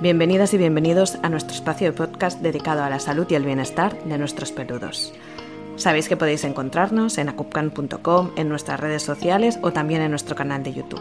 Bienvenidas 0.00 0.54
y 0.54 0.58
bienvenidos 0.58 1.18
a 1.24 1.28
nuestro 1.28 1.56
espacio 1.56 1.88
de 1.88 1.92
podcast 1.92 2.40
dedicado 2.40 2.84
a 2.84 2.88
la 2.88 3.00
salud 3.00 3.26
y 3.30 3.34
el 3.34 3.44
bienestar 3.44 4.00
de 4.04 4.16
nuestros 4.16 4.52
peludos. 4.52 5.12
Sabéis 5.74 6.08
que 6.08 6.16
podéis 6.16 6.44
encontrarnos 6.44 7.18
en 7.18 7.28
acupcan.com, 7.28 8.30
en 8.36 8.48
nuestras 8.48 8.78
redes 8.78 9.02
sociales 9.02 9.58
o 9.60 9.72
también 9.72 10.00
en 10.00 10.10
nuestro 10.10 10.36
canal 10.36 10.62
de 10.62 10.72
YouTube. 10.72 11.00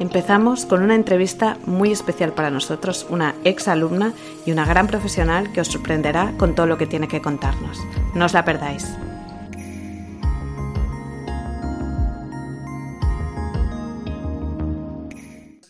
Empezamos 0.00 0.64
con 0.64 0.82
una 0.82 0.94
entrevista 0.94 1.58
muy 1.66 1.92
especial 1.92 2.32
para 2.32 2.48
nosotros, 2.48 3.06
una 3.10 3.34
ex 3.44 3.68
alumna 3.68 4.14
y 4.46 4.52
una 4.52 4.64
gran 4.64 4.86
profesional 4.86 5.52
que 5.52 5.60
os 5.60 5.68
sorprenderá 5.68 6.32
con 6.38 6.54
todo 6.54 6.66
lo 6.66 6.78
que 6.78 6.86
tiene 6.86 7.08
que 7.08 7.20
contarnos. 7.20 7.78
No 8.14 8.24
os 8.24 8.32
la 8.32 8.42
perdáis. 8.42 8.86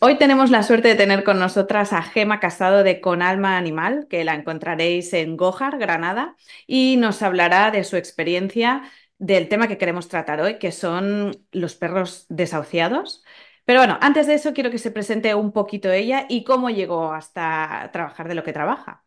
Hoy 0.00 0.16
tenemos 0.16 0.50
la 0.50 0.62
suerte 0.62 0.88
de 0.88 0.94
tener 0.94 1.24
con 1.24 1.40
nosotras 1.40 1.92
a 1.92 2.02
Gema 2.02 2.38
Casado 2.38 2.84
de 2.84 3.00
Con 3.00 3.20
Alma 3.20 3.56
Animal, 3.58 4.06
que 4.08 4.24
la 4.24 4.34
encontraréis 4.34 5.12
en 5.12 5.36
Gojar, 5.36 5.76
Granada, 5.78 6.36
y 6.68 6.96
nos 6.98 7.20
hablará 7.22 7.72
de 7.72 7.82
su 7.82 7.96
experiencia 7.96 8.82
del 9.18 9.48
tema 9.48 9.66
que 9.66 9.76
queremos 9.78 10.08
tratar 10.08 10.40
hoy, 10.40 10.58
que 10.58 10.70
son 10.70 11.32
los 11.50 11.74
perros 11.74 12.26
desahuciados. 12.28 13.24
Pero 13.64 13.80
bueno, 13.80 13.98
antes 14.00 14.28
de 14.28 14.34
eso 14.34 14.52
quiero 14.54 14.70
que 14.70 14.78
se 14.78 14.92
presente 14.92 15.34
un 15.34 15.52
poquito 15.52 15.90
ella 15.90 16.26
y 16.28 16.44
cómo 16.44 16.70
llegó 16.70 17.12
hasta 17.12 17.90
trabajar 17.92 18.28
de 18.28 18.34
lo 18.36 18.44
que 18.44 18.52
trabaja. 18.52 19.04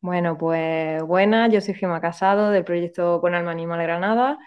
Bueno, 0.00 0.36
pues 0.38 1.02
buena, 1.02 1.48
yo 1.48 1.60
soy 1.60 1.74
Gema 1.74 2.00
Casado 2.00 2.50
del 2.50 2.64
proyecto 2.64 3.20
Con 3.20 3.34
Alma 3.34 3.50
Animal 3.52 3.82
Granada 3.82 4.38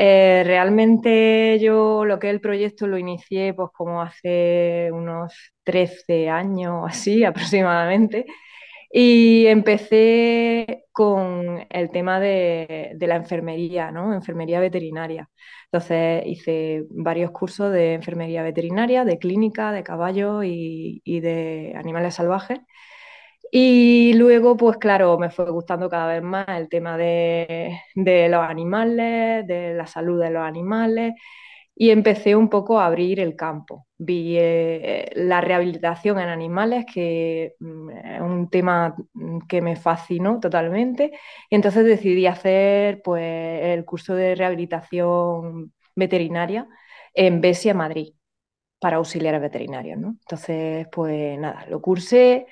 eh, 0.00 0.44
realmente 0.46 1.58
yo 1.60 2.04
lo 2.04 2.20
que 2.20 2.28
es 2.28 2.34
el 2.34 2.40
proyecto 2.40 2.86
lo 2.86 2.98
inicié 2.98 3.52
pues 3.52 3.70
como 3.72 4.00
hace 4.00 4.90
unos 4.92 5.34
13 5.64 6.28
años 6.30 6.84
así 6.86 7.24
aproximadamente 7.24 8.24
y 8.90 9.46
empecé 9.48 10.84
con 10.92 11.66
el 11.70 11.90
tema 11.90 12.20
de, 12.20 12.96
la 13.00 13.16
enfermería, 13.16 13.90
¿no? 13.92 14.14
Enfermería 14.14 14.60
veterinaria. 14.60 15.28
Entonces 15.72 16.24
hice 16.26 16.84
varios 16.90 17.30
cursos 17.32 17.72
de 17.72 17.94
enfermería 17.94 18.42
veterinaria, 18.42 19.04
de 19.04 19.18
clínica, 19.18 19.72
de 19.72 19.82
caballos 19.84 20.44
y 20.44 21.20
de 21.20 21.74
animales 21.76 22.14
salvajes. 22.14 22.60
Y 23.50 24.12
luego, 24.14 24.56
pues 24.56 24.76
claro, 24.76 25.18
me 25.18 25.30
fue 25.30 25.50
gustando 25.50 25.88
cada 25.88 26.12
vez 26.14 26.22
más 26.22 26.46
el 26.48 26.68
tema 26.68 26.96
de, 26.98 27.80
los 27.94 28.42
animales, 28.42 29.46
de 29.46 29.74
la 29.74 29.86
salud 29.86 30.20
de 30.20 30.30
los 30.30 30.42
animales, 30.42 31.14
y 31.74 31.90
empecé 31.90 32.36
un 32.36 32.48
poco 32.50 32.80
a 32.80 32.86
abrir 32.86 33.20
el 33.20 33.36
campo. 33.36 33.86
Vi 33.98 34.36
eh, 34.38 35.10
la 35.14 35.40
rehabilitación 35.40 36.18
en 36.18 36.28
animales, 36.28 36.84
que 36.92 37.54
mm, 37.60 37.90
es 37.90 38.20
un 38.20 38.50
tema 38.50 38.96
que 39.48 39.62
me 39.62 39.76
fascinó 39.76 40.40
totalmente, 40.40 41.12
y 41.50 41.54
entonces 41.54 41.84
decidí 41.84 42.26
hacer 42.26 43.00
pues, 43.02 43.22
el 43.62 43.84
curso 43.84 44.14
de 44.14 44.34
rehabilitación 44.34 45.72
veterinaria 45.96 46.68
en 47.14 47.40
Besia, 47.40 47.74
Madrid, 47.74 48.12
para 48.80 48.96
auxiliares 48.98 49.40
veterinarios, 49.40 49.98
¿no? 49.98 50.08
Entonces, 50.20 50.86
pues 50.92 51.38
nada, 51.38 51.66
lo 51.68 51.80
cursé 51.80 52.46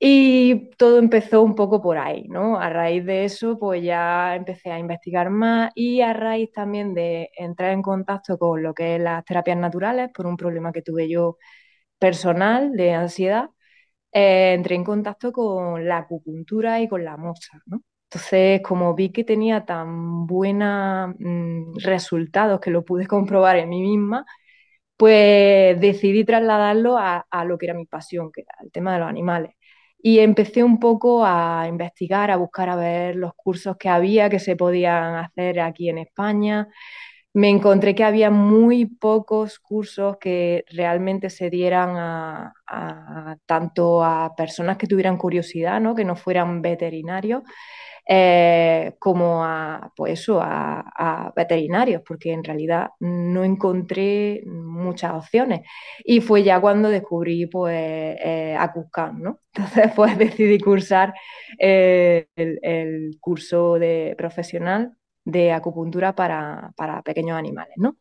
y 0.00 0.70
todo 0.76 0.98
empezó 0.98 1.42
un 1.42 1.54
poco 1.56 1.82
por 1.82 1.98
ahí, 1.98 2.24
¿no? 2.28 2.58
A 2.60 2.70
raíz 2.70 3.04
de 3.04 3.24
eso, 3.24 3.58
pues 3.58 3.82
ya 3.82 4.36
empecé 4.36 4.70
a 4.70 4.78
investigar 4.78 5.30
más 5.30 5.72
y 5.74 6.00
a 6.02 6.12
raíz 6.12 6.52
también 6.52 6.94
de 6.94 7.30
entrar 7.36 7.72
en 7.72 7.82
contacto 7.82 8.38
con 8.38 8.62
lo 8.62 8.74
que 8.74 8.96
es 8.96 9.02
las 9.02 9.24
terapias 9.24 9.56
naturales, 9.58 10.10
por 10.14 10.26
un 10.26 10.36
problema 10.36 10.72
que 10.72 10.82
tuve 10.82 11.08
yo 11.08 11.36
personal 11.98 12.72
de 12.76 12.92
ansiedad, 12.94 13.50
eh, 14.12 14.54
entré 14.54 14.74
en 14.76 14.84
contacto 14.84 15.32
con 15.32 15.86
la 15.88 15.98
acupuntura 15.98 16.80
y 16.80 16.88
con 16.88 17.04
la 17.04 17.16
mocha, 17.16 17.60
¿no? 17.66 17.82
Entonces, 18.10 18.62
como 18.62 18.94
vi 18.94 19.12
que 19.12 19.24
tenía 19.24 19.64
tan 19.66 20.26
buenos 20.26 21.14
mm, 21.18 21.76
resultados 21.80 22.60
que 22.60 22.70
lo 22.70 22.84
pude 22.84 23.06
comprobar 23.06 23.56
en 23.58 23.68
mí 23.70 23.82
misma, 23.82 24.24
pues 24.96 25.80
decidí 25.80 26.24
trasladarlo 26.24 26.98
a 26.98 27.24
lo 27.46 27.58
que 27.58 27.66
era 27.66 27.74
mi 27.74 27.86
pasión, 27.86 28.32
que 28.32 28.42
era 28.42 28.54
el 28.62 28.72
tema 28.72 28.94
de 28.94 29.00
los 29.00 29.08
animales. 29.08 29.52
Y 30.08 30.20
empecé 30.20 30.64
un 30.64 30.80
poco 30.80 31.22
a 31.22 31.66
investigar, 31.68 32.30
a 32.30 32.36
buscar 32.36 32.70
a 32.70 32.76
ver 32.76 33.14
los 33.14 33.34
cursos 33.34 33.76
que 33.76 33.90
había, 33.90 34.30
que 34.30 34.38
se 34.38 34.56
podían 34.56 35.16
hacer 35.16 35.60
aquí 35.60 35.90
en 35.90 35.98
España. 35.98 36.66
Me 37.34 37.50
encontré 37.50 37.94
que 37.94 38.04
había 38.04 38.30
muy 38.30 38.86
pocos 38.86 39.58
cursos 39.58 40.16
que 40.18 40.64
realmente 40.70 41.28
se 41.28 41.50
dieran 41.50 41.90
a, 41.98 43.36
tanto 43.44 44.02
a 44.02 44.34
personas 44.34 44.78
que 44.78 44.86
tuvieran 44.86 45.18
curiosidad, 45.18 45.78
¿no? 45.78 45.94
que 45.94 46.06
no 46.06 46.16
fueran 46.16 46.62
veterinarios, 46.62 47.42
eh, 48.10 48.94
como 48.98 49.44
a, 49.44 49.92
pues 49.94 50.26
a, 50.30 51.30
veterinarios, 51.36 52.02
porque 52.06 52.32
en 52.32 52.42
realidad 52.42 52.88
no 53.00 53.44
encontré 53.44 54.42
muchas 54.46 55.12
opciones. 55.12 55.60
Y 56.04 56.22
fue 56.22 56.42
ya 56.42 56.58
cuando 56.58 56.88
descubrí 56.88 57.46
pues, 57.46 57.76
eh, 57.76 58.56
¿no? 59.14 59.40
Entonces 59.54 59.92
pues 59.94 60.16
decidí 60.16 60.58
cursar 60.58 61.12
eh, 61.58 62.28
el, 62.36 63.18
curso 63.20 63.78
de 63.78 64.14
profesional 64.16 64.94
de 65.24 65.52
acupuntura 65.52 66.14
para, 66.14 66.72
pequeños 67.04 67.38
animales, 67.38 67.74
¿no? 67.76 67.98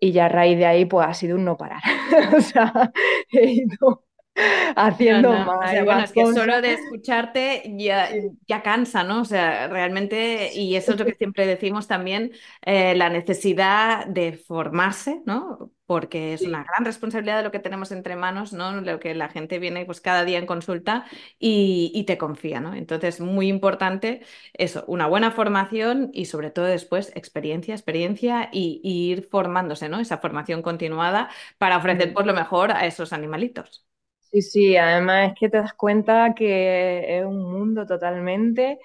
Y 0.00 0.12
ya 0.12 0.26
a 0.26 0.28
raíz 0.28 0.58
de 0.58 0.66
ahí, 0.66 0.84
pues 0.84 1.08
ha 1.08 1.14
sido 1.14 1.36
un 1.36 1.44
no 1.44 1.56
parar. 1.56 1.82
o 2.36 2.40
sea, 2.40 2.72
he 3.32 3.50
ido 3.50 4.04
haciendo 4.76 5.30
más. 5.32 5.84
bueno, 5.84 6.04
es 6.04 6.12
que 6.12 6.24
solo 6.26 6.60
de 6.60 6.74
escucharte 6.74 7.74
ya, 7.76 8.08
ya 8.46 8.62
cansa, 8.62 9.04
¿no? 9.04 9.22
O 9.22 9.24
sea, 9.24 9.68
realmente, 9.68 10.52
y 10.54 10.76
eso 10.76 10.92
es 10.92 10.98
lo 10.98 11.04
que 11.04 11.14
siempre 11.18 11.46
decimos 11.46 11.86
también, 11.86 12.32
eh, 12.62 12.94
la 12.94 13.08
necesidad 13.10 14.06
de 14.06 14.32
formarse, 14.32 15.22
¿no? 15.26 15.72
Porque 15.86 16.34
es 16.34 16.42
una 16.42 16.64
gran 16.64 16.84
responsabilidad 16.84 17.38
de 17.38 17.44
lo 17.44 17.50
que 17.50 17.60
tenemos 17.60 17.92
entre 17.92 18.14
manos, 18.14 18.52
¿no? 18.52 18.78
Lo 18.82 19.00
que 19.00 19.14
la 19.14 19.30
gente 19.30 19.58
viene 19.58 19.86
pues 19.86 20.02
cada 20.02 20.24
día 20.24 20.38
en 20.38 20.44
consulta 20.44 21.06
y, 21.38 22.04
te 22.06 22.18
confía, 22.18 22.60
¿no? 22.60 22.74
Entonces, 22.74 23.20
muy 23.20 23.48
importante 23.48 24.22
eso, 24.52 24.84
una 24.86 25.06
buena 25.06 25.30
formación 25.30 26.10
y 26.12 26.26
sobre 26.26 26.50
todo 26.50 26.66
después 26.66 27.10
experiencia, 27.16 27.74
experiencia 27.74 28.50
y, 28.52 28.80
ir 28.82 29.22
formándose, 29.22 29.88
¿no? 29.88 29.98
Esa 30.00 30.18
formación 30.18 30.62
continuada 30.62 31.30
para 31.58 31.78
ofrecer 31.78 32.12
pues 32.12 32.26
lo 32.26 32.34
mejor 32.34 32.70
a 32.72 32.86
esos 32.86 33.12
animalitos. 33.12 33.88
Sí, 34.30 34.42
sí, 34.42 34.76
además 34.76 35.30
es 35.30 35.38
que 35.38 35.48
te 35.48 35.56
das 35.56 35.72
cuenta 35.72 36.34
que 36.34 37.18
es 37.18 37.24
un 37.24 37.42
mundo 37.50 37.86
totalmente 37.86 38.78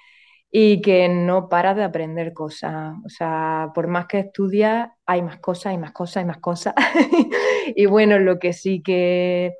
y 0.52 0.82
que 0.82 1.10
no 1.10 1.50
paras 1.50 1.76
de 1.76 1.84
aprender 1.84 2.34
cosas. 2.34 2.96
O 3.06 3.10
sea, 3.10 3.72
por 3.76 3.88
más 3.88 4.08
que 4.08 4.20
estudias, 4.20 4.90
hay 5.06 5.22
más 5.22 5.40
cosas, 5.40 5.68
hay 5.68 5.78
más 5.78 5.92
cosas, 5.92 6.18
hay 6.18 6.26
más 6.26 6.38
cosas. 6.40 6.76
y 7.76 7.86
bueno, 7.88 8.20
lo 8.20 8.40
que 8.40 8.54
sí 8.54 8.82
que 8.84 9.54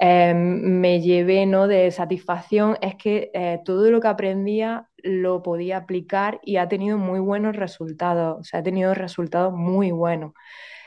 eh, 0.00 0.34
me 0.34 1.00
llevé 1.00 1.46
¿no? 1.46 1.66
de 1.68 1.90
satisfacción 1.90 2.78
es 2.80 2.96
que 2.96 3.30
eh, 3.34 3.60
todo 3.64 3.90
lo 3.90 4.00
que 4.00 4.08
aprendía 4.08 4.88
lo 4.98 5.42
podía 5.42 5.78
aplicar 5.78 6.40
y 6.44 6.56
ha 6.58 6.68
tenido 6.68 6.98
muy 6.98 7.20
buenos 7.20 7.56
resultados. 7.56 8.38
O 8.40 8.44
sea, 8.44 8.60
ha 8.60 8.62
tenido 8.62 8.94
resultados 8.94 9.52
muy 9.54 9.90
buenos. 9.92 10.32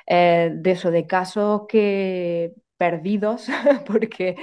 Eh, 0.08 0.52
de 0.56 0.72
eso, 0.72 0.92
de 0.92 1.08
casos 1.08 1.64
que 1.70 2.54
perdidos, 2.82 3.46
porque 3.86 4.36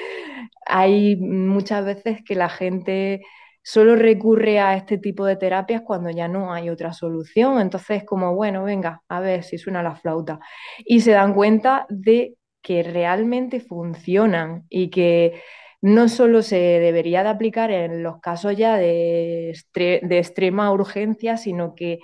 hay 0.64 1.16
muchas 1.16 1.84
veces 1.84 2.22
que 2.24 2.36
la 2.36 2.48
gente 2.48 3.22
solo 3.64 3.96
recurre 3.96 4.60
a 4.60 4.76
este 4.76 4.96
tipo 4.96 5.26
de 5.26 5.34
terapias 5.34 5.82
cuando 5.82 6.10
ya 6.10 6.28
no 6.28 6.52
hay 6.52 6.70
otra 6.70 6.92
solución. 6.92 7.60
Entonces, 7.60 8.04
como, 8.04 8.36
bueno, 8.36 8.62
venga, 8.62 9.02
a 9.08 9.18
ver 9.18 9.42
si 9.42 9.58
suena 9.58 9.82
la 9.82 9.96
flauta. 9.96 10.38
Y 10.84 11.00
se 11.00 11.10
dan 11.12 11.34
cuenta 11.34 11.84
de 11.88 12.36
que 12.62 12.84
realmente 12.84 13.58
funcionan 13.60 14.64
y 14.68 14.90
que 14.90 15.42
no 15.80 16.08
solo 16.08 16.42
se 16.42 16.56
debería 16.56 17.24
de 17.24 17.30
aplicar 17.30 17.72
en 17.72 18.04
los 18.04 18.20
casos 18.20 18.56
ya 18.56 18.76
de, 18.76 19.52
de 19.74 20.18
extrema 20.18 20.70
urgencia, 20.72 21.36
sino 21.36 21.74
que 21.74 21.98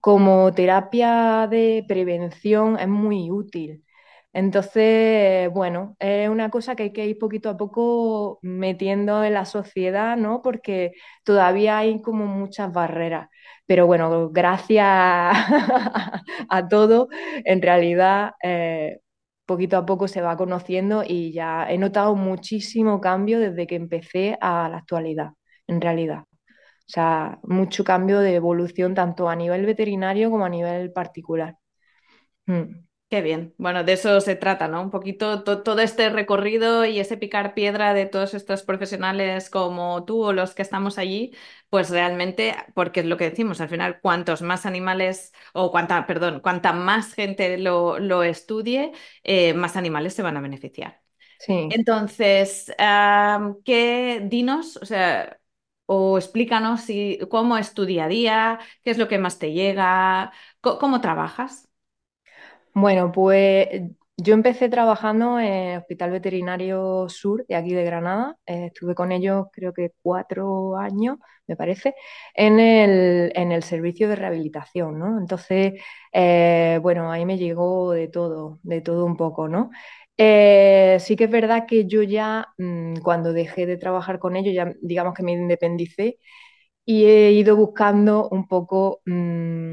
como 0.00 0.52
terapia 0.54 1.46
de 1.50 1.84
prevención 1.86 2.78
es 2.78 2.88
muy 2.88 3.30
útil. 3.30 3.83
Entonces, 4.34 5.50
bueno, 5.52 5.96
es 6.00 6.28
una 6.28 6.50
cosa 6.50 6.74
que 6.76 6.84
hay 6.84 6.92
que 6.92 7.06
ir 7.06 7.18
poquito 7.18 7.50
a 7.50 7.56
poco 7.56 8.40
metiendo 8.42 9.22
en 9.24 9.34
la 9.34 9.44
sociedad, 9.44 10.16
¿no? 10.16 10.42
Porque 10.42 10.92
todavía 11.24 11.78
hay 11.78 12.02
como 12.02 12.26
muchas 12.26 12.72
barreras. 12.72 13.28
Pero 13.66 13.86
bueno, 13.86 14.30
gracias 14.30 14.84
a 16.48 16.68
todo, 16.68 17.08
en 17.44 17.62
realidad, 17.62 18.32
eh, 18.42 19.00
poquito 19.46 19.76
a 19.76 19.86
poco 19.86 20.08
se 20.08 20.20
va 20.20 20.36
conociendo 20.36 21.04
y 21.06 21.32
ya 21.32 21.70
he 21.70 21.78
notado 21.78 22.14
muchísimo 22.16 23.00
cambio 23.00 23.38
desde 23.40 23.66
que 23.68 23.76
empecé 23.76 24.36
a 24.40 24.68
la 24.68 24.78
actualidad, 24.78 25.30
en 25.68 25.80
realidad. 25.80 26.24
O 26.86 26.90
sea, 26.92 27.38
mucho 27.44 27.84
cambio 27.84 28.20
de 28.20 28.34
evolución 28.36 28.94
tanto 28.94 29.28
a 29.28 29.36
nivel 29.36 29.66
veterinario 29.66 30.30
como 30.30 30.44
a 30.44 30.48
nivel 30.50 30.92
particular. 30.92 31.56
Mm 32.46 32.84
Qué 33.14 33.22
bien. 33.22 33.54
Bueno, 33.58 33.84
de 33.84 33.92
eso 33.92 34.20
se 34.20 34.34
trata, 34.34 34.66
¿no? 34.66 34.82
Un 34.82 34.90
poquito 34.90 35.44
to- 35.44 35.62
todo 35.62 35.78
este 35.80 36.08
recorrido 36.10 36.84
y 36.84 36.98
ese 36.98 37.16
picar 37.16 37.54
piedra 37.54 37.94
de 37.94 38.06
todos 38.06 38.34
estos 38.34 38.64
profesionales 38.64 39.50
como 39.50 40.04
tú 40.04 40.24
o 40.24 40.32
los 40.32 40.54
que 40.54 40.62
estamos 40.62 40.98
allí, 40.98 41.32
pues 41.70 41.90
realmente, 41.90 42.56
porque 42.74 43.00
es 43.00 43.06
lo 43.06 43.16
que 43.16 43.30
decimos, 43.30 43.60
al 43.60 43.68
final, 43.68 44.00
cuantos 44.00 44.42
más 44.42 44.66
animales 44.66 45.32
o 45.52 45.70
cuanta, 45.70 46.06
perdón, 46.08 46.40
cuanta 46.40 46.72
más 46.72 47.14
gente 47.14 47.56
lo, 47.58 48.00
lo 48.00 48.24
estudie, 48.24 48.90
eh, 49.22 49.54
más 49.54 49.76
animales 49.76 50.14
se 50.14 50.22
van 50.22 50.36
a 50.36 50.40
beneficiar. 50.40 51.00
Sí. 51.38 51.70
Entonces, 51.70 52.72
am, 52.78 53.62
¿qué 53.64 54.22
dinos, 54.30 54.76
o 54.78 54.86
sea, 54.86 55.40
o 55.86 56.18
explícanos 56.18 56.82
si, 56.82 57.18
cómo 57.30 57.58
es 57.58 57.74
tu 57.74 57.84
día 57.86 58.04
a 58.06 58.08
día, 58.08 58.60
qué 58.84 58.90
es 58.92 58.98
lo 58.98 59.08
que 59.08 59.18
más 59.18 59.38
te 59.38 59.52
llega, 59.52 60.32
cómo 60.62 61.00
trabajas? 61.02 61.68
Bueno, 62.74 63.12
pues 63.12 63.68
yo 64.16 64.34
empecé 64.34 64.68
trabajando 64.68 65.38
en 65.38 65.46
el 65.52 65.78
Hospital 65.78 66.10
Veterinario 66.10 67.08
Sur 67.08 67.44
de 67.46 67.54
aquí 67.56 67.72
de 67.74 67.84
Granada. 67.84 68.36
Eh, 68.46 68.66
estuve 68.66 68.94
con 68.94 69.12
ellos 69.12 69.46
creo 69.52 69.72
que 69.72 69.92
cuatro 70.02 70.76
años, 70.76 71.18
me 71.46 71.56
parece, 71.56 71.94
en 72.34 72.58
el, 72.60 73.32
en 73.36 73.52
el 73.52 73.62
servicio 73.62 74.08
de 74.08 74.16
rehabilitación, 74.16 74.98
¿no? 74.98 75.18
Entonces, 75.18 75.74
eh, 76.12 76.78
bueno, 76.82 77.10
ahí 77.12 77.24
me 77.24 77.38
llegó 77.38 77.92
de 77.92 78.08
todo, 78.08 78.58
de 78.62 78.80
todo 78.80 79.04
un 79.04 79.16
poco, 79.16 79.48
¿no? 79.48 79.70
Eh, 80.16 80.96
sí 81.00 81.16
que 81.16 81.24
es 81.24 81.30
verdad 81.30 81.66
que 81.66 81.86
yo 81.86 82.02
ya, 82.02 82.48
mm, 82.58 82.96
cuando 83.02 83.32
dejé 83.32 83.66
de 83.66 83.76
trabajar 83.76 84.18
con 84.18 84.36
ellos, 84.36 84.54
ya 84.54 84.72
digamos 84.80 85.14
que 85.14 85.22
me 85.24 85.32
independicé 85.32 86.18
y 86.86 87.06
he 87.06 87.32
ido 87.32 87.56
buscando 87.56 88.28
un 88.30 88.48
poco 88.48 89.00
mm, 89.06 89.70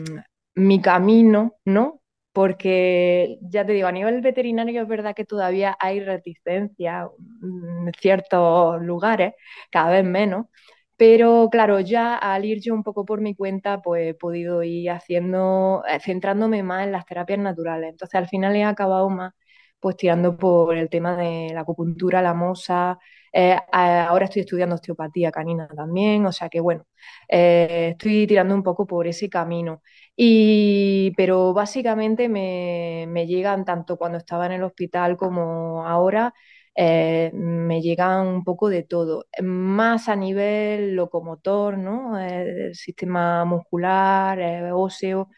mi 0.55 0.81
camino, 0.81 1.55
¿no? 1.65 2.00
Porque 2.33 3.37
ya 3.41 3.65
te 3.65 3.73
digo, 3.73 3.87
a 3.87 3.91
nivel 3.91 4.21
veterinario 4.21 4.81
es 4.83 4.87
verdad 4.87 5.13
que 5.15 5.25
todavía 5.25 5.75
hay 5.79 5.99
reticencia 5.99 7.09
en 7.43 7.91
ciertos 7.99 8.81
lugares, 8.81 9.33
cada 9.69 9.91
vez 9.91 10.05
menos, 10.05 10.45
pero 10.97 11.49
claro, 11.51 11.79
ya 11.81 12.15
al 12.17 12.45
ir 12.45 12.59
yo 12.61 12.73
un 12.73 12.83
poco 12.83 13.05
por 13.05 13.19
mi 13.21 13.35
cuenta, 13.35 13.81
pues 13.81 14.09
he 14.11 14.13
podido 14.13 14.63
ir 14.63 14.91
haciendo, 14.91 15.83
eh, 15.89 15.99
centrándome 15.99 16.63
más 16.63 16.85
en 16.85 16.91
las 16.93 17.05
terapias 17.05 17.39
naturales. 17.39 17.89
Entonces 17.91 18.15
al 18.15 18.27
final 18.29 18.55
he 18.55 18.63
acabado 18.63 19.09
más 19.09 19.33
pues 19.79 19.97
tirando 19.97 20.37
por 20.37 20.77
el 20.77 20.89
tema 20.89 21.15
de 21.17 21.49
la 21.53 21.61
acupuntura, 21.61 22.21
la 22.21 22.33
mosa. 22.35 22.99
eh, 23.33 23.57
ahora 23.71 24.25
estoy 24.25 24.41
estudiando 24.41 24.75
osteopatía 24.75 25.31
canina 25.31 25.67
también, 25.75 26.25
o 26.25 26.31
sea 26.31 26.49
que 26.49 26.59
bueno, 26.59 26.85
eh, 27.27 27.89
estoy 27.91 28.27
tirando 28.27 28.53
un 28.55 28.61
poco 28.63 28.85
por 28.85 29.07
ese 29.07 29.29
camino. 29.29 29.81
Y, 30.15 31.11
pero 31.17 31.53
básicamente 31.53 32.29
me, 32.29 33.05
me 33.09 33.25
llegan 33.27 33.65
tanto 33.65 33.97
cuando 33.97 34.17
estaba 34.19 34.45
en 34.45 34.51
el 34.53 34.63
hospital 34.63 35.17
como 35.17 35.85
ahora, 35.87 36.33
eh, 36.75 37.31
me 37.33 37.81
llegan 37.81 38.27
un 38.27 38.43
poco 38.43 38.69
de 38.69 38.83
todo, 38.83 39.25
más 39.41 40.09
a 40.09 40.15
nivel 40.15 40.95
locomotor, 40.95 41.77
¿no? 41.77 42.19
Eh, 42.19 42.67
el 42.67 42.75
sistema 42.75 43.45
muscular, 43.45 44.39
eh, 44.39 44.71
óseo. 44.71 45.29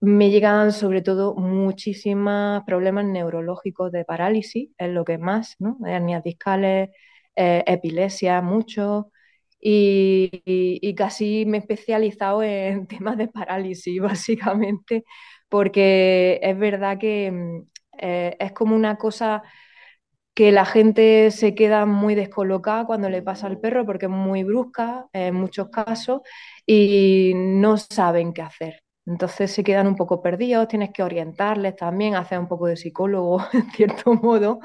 Me 0.00 0.30
llegan 0.30 0.72
sobre 0.72 1.00
todo 1.02 1.34
muchísimos 1.36 2.62
problemas 2.66 3.04
neurológicos 3.06 3.90
de 3.92 4.04
parálisis, 4.04 4.70
es 4.78 4.90
lo 4.90 5.04
que 5.04 5.18
más, 5.18 5.56
¿no? 5.58 5.78
Hernias 5.86 6.22
discales, 6.22 6.90
eh, 7.36 7.64
epilepsia, 7.66 8.42
mucho. 8.42 9.10
Y, 9.60 10.94
casi 10.96 11.44
me 11.46 11.58
he 11.58 11.60
especializado 11.60 12.42
en 12.42 12.86
temas 12.88 13.16
de 13.18 13.28
parálisis, 13.28 14.00
básicamente, 14.02 15.04
porque 15.48 16.40
es 16.42 16.58
verdad 16.58 16.98
que 16.98 17.30
mm, 17.32 17.62
eh, 17.98 18.36
es 18.40 18.52
como 18.52 18.76
una 18.76 18.96
cosa 18.96 19.42
que 20.34 20.52
la 20.52 20.66
gente 20.66 21.30
se 21.30 21.54
queda 21.54 21.86
muy 21.86 22.14
descolocada 22.14 22.84
cuando 22.86 23.08
le 23.08 23.22
pasa 23.22 23.46
al 23.46 23.58
perro 23.58 23.86
porque 23.86 24.06
es 24.06 24.12
muy 24.12 24.44
brusca 24.44 25.06
en 25.14 25.34
muchos 25.34 25.70
casos 25.70 26.20
y 26.66 27.32
no 27.34 27.78
saben 27.78 28.34
qué 28.34 28.42
hacer. 28.42 28.82
Entonces 29.06 29.52
se 29.52 29.64
quedan 29.64 29.86
un 29.86 29.96
poco 29.96 30.20
perdidos, 30.22 30.68
tienes 30.68 30.90
que 30.92 31.02
orientarles 31.02 31.76
también, 31.76 32.16
hacer 32.16 32.38
un 32.38 32.48
poco 32.48 32.66
de 32.66 32.76
psicólogo 32.76 33.40
en 33.54 33.70
cierto 33.72 34.12
modo, 34.14 34.60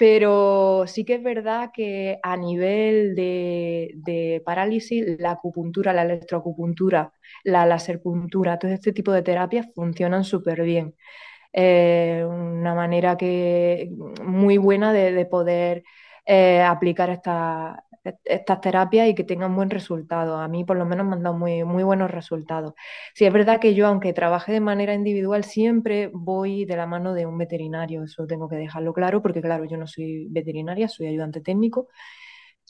pero 0.00 0.84
sí 0.88 1.04
que 1.04 1.16
es 1.16 1.22
verdad 1.24 1.70
que 1.74 2.18
a 2.24 2.36
nivel 2.38 3.14
de, 3.14 3.92
parálisis, 4.46 5.04
la 5.20 5.32
acupuntura, 5.32 5.92
la 5.92 6.04
electroacupuntura, 6.04 7.12
la 7.44 7.66
laserpuntura, 7.66 8.58
todo 8.58 8.72
este 8.72 8.92
tipo 8.94 9.12
de 9.12 9.22
terapias 9.22 9.68
funcionan 9.74 10.24
súper 10.24 10.62
bien 10.62 10.94
eh, 11.52 12.24
una 12.28 12.74
manera 12.74 13.16
que, 13.16 13.90
muy 14.24 14.58
buena 14.58 14.92
de, 14.92 15.12
de 15.12 15.26
poder 15.26 15.84
eh, 16.26 16.62
aplicar 16.62 17.10
esta- 17.10 17.84
estas 18.24 18.60
terapias 18.60 19.08
y 19.08 19.14
que 19.14 19.24
tengan 19.24 19.54
buen 19.54 19.70
resultado. 19.70 20.36
A 20.38 20.48
mí 20.48 20.64
por 20.64 20.76
lo 20.76 20.86
menos 20.86 21.06
me 21.06 21.14
han 21.14 21.22
dado 21.22 21.36
muy, 21.36 21.64
muy 21.64 21.82
buenos 21.82 22.10
resultados. 22.10 22.74
Sí, 23.14 23.24
es 23.26 23.32
verdad 23.32 23.60
que 23.60 23.74
yo, 23.74 23.86
aunque 23.86 24.12
trabaje 24.12 24.52
de 24.52 24.60
manera 24.60 24.94
individual, 24.94 25.44
siempre 25.44 26.10
voy 26.12 26.64
de 26.64 26.76
la 26.76 26.86
mano 26.86 27.14
de 27.14 27.26
un 27.26 27.38
veterinario, 27.38 28.04
eso 28.04 28.26
tengo 28.26 28.48
que 28.48 28.56
dejarlo 28.56 28.92
claro, 28.94 29.22
porque 29.22 29.42
claro, 29.42 29.64
yo 29.66 29.76
no 29.76 29.86
soy 29.86 30.26
veterinaria, 30.30 30.88
soy 30.88 31.08
ayudante 31.08 31.40
técnico. 31.40 31.88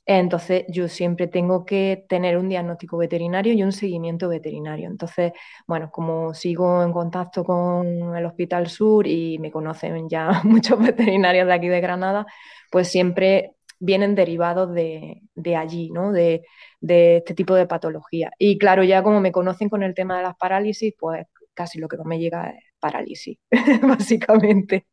Entonces, 0.06 0.64
yo 0.68 0.88
siempre 0.88 1.28
tengo 1.28 1.64
que 1.64 2.04
tener 2.08 2.36
un 2.36 2.48
diagnóstico 2.48 2.96
veterinario 2.96 3.52
y 3.52 3.62
un 3.62 3.70
seguimiento 3.72 4.28
veterinario. 4.28 4.88
Entonces, 4.88 5.32
bueno, 5.66 5.90
como 5.92 6.34
sigo 6.34 6.82
en 6.82 6.92
contacto 6.92 7.44
con 7.44 8.16
el 8.16 8.26
Hospital 8.26 8.66
Sur 8.68 9.06
y 9.06 9.38
me 9.38 9.52
conocen 9.52 10.08
ya 10.08 10.30
muchos 10.44 10.78
veterinarios 10.80 11.46
de 11.46 11.52
aquí 11.54 11.68
de 11.68 11.80
Granada, 11.80 12.26
pues 12.70 12.88
siempre 12.88 13.54
vienen 13.80 14.14
derivados 14.14 14.72
de, 14.74 15.22
de 15.34 15.56
allí, 15.56 15.90
¿no? 15.90 16.12
De, 16.12 16.42
de 16.80 17.18
este 17.18 17.34
tipo 17.34 17.54
de 17.56 17.66
patología. 17.66 18.30
Y 18.38 18.58
claro, 18.58 18.84
ya 18.84 19.02
como 19.02 19.20
me 19.20 19.32
conocen 19.32 19.68
con 19.70 19.82
el 19.82 19.94
tema 19.94 20.18
de 20.18 20.24
las 20.24 20.36
parálisis, 20.36 20.94
pues 20.98 21.26
casi 21.54 21.78
lo 21.80 21.88
que 21.88 21.98
me 22.04 22.18
llega 22.20 22.50
es 22.50 22.64
parálisis, 22.80 23.38
básicamente. 23.82 24.86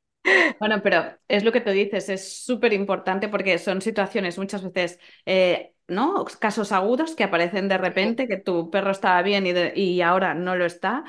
Bueno, 0.60 0.82
pero 0.84 1.04
es 1.28 1.44
lo 1.44 1.52
que 1.52 1.62
tú 1.62 1.70
dices, 1.72 2.10
es 2.10 2.44
súper 2.46 2.74
importante 2.74 3.30
porque 3.30 3.58
son 3.60 3.82
situaciones 3.82 4.38
muchas 4.38 4.64
veces, 4.64 5.00
eh, 5.26 5.74
¿no? 5.88 6.26
Casos 6.40 6.72
agudos 6.72 7.16
que 7.16 7.24
aparecen 7.24 7.68
de 7.70 7.78
repente, 7.78 8.28
que 8.28 8.38
tu 8.38 8.70
perro 8.72 8.92
estaba 8.92 9.22
bien 9.22 9.46
y, 9.48 9.54
de- 9.54 9.74
y 9.76 10.02
ahora 10.02 10.34
no 10.34 10.56
lo 10.56 10.66
está, 10.66 11.04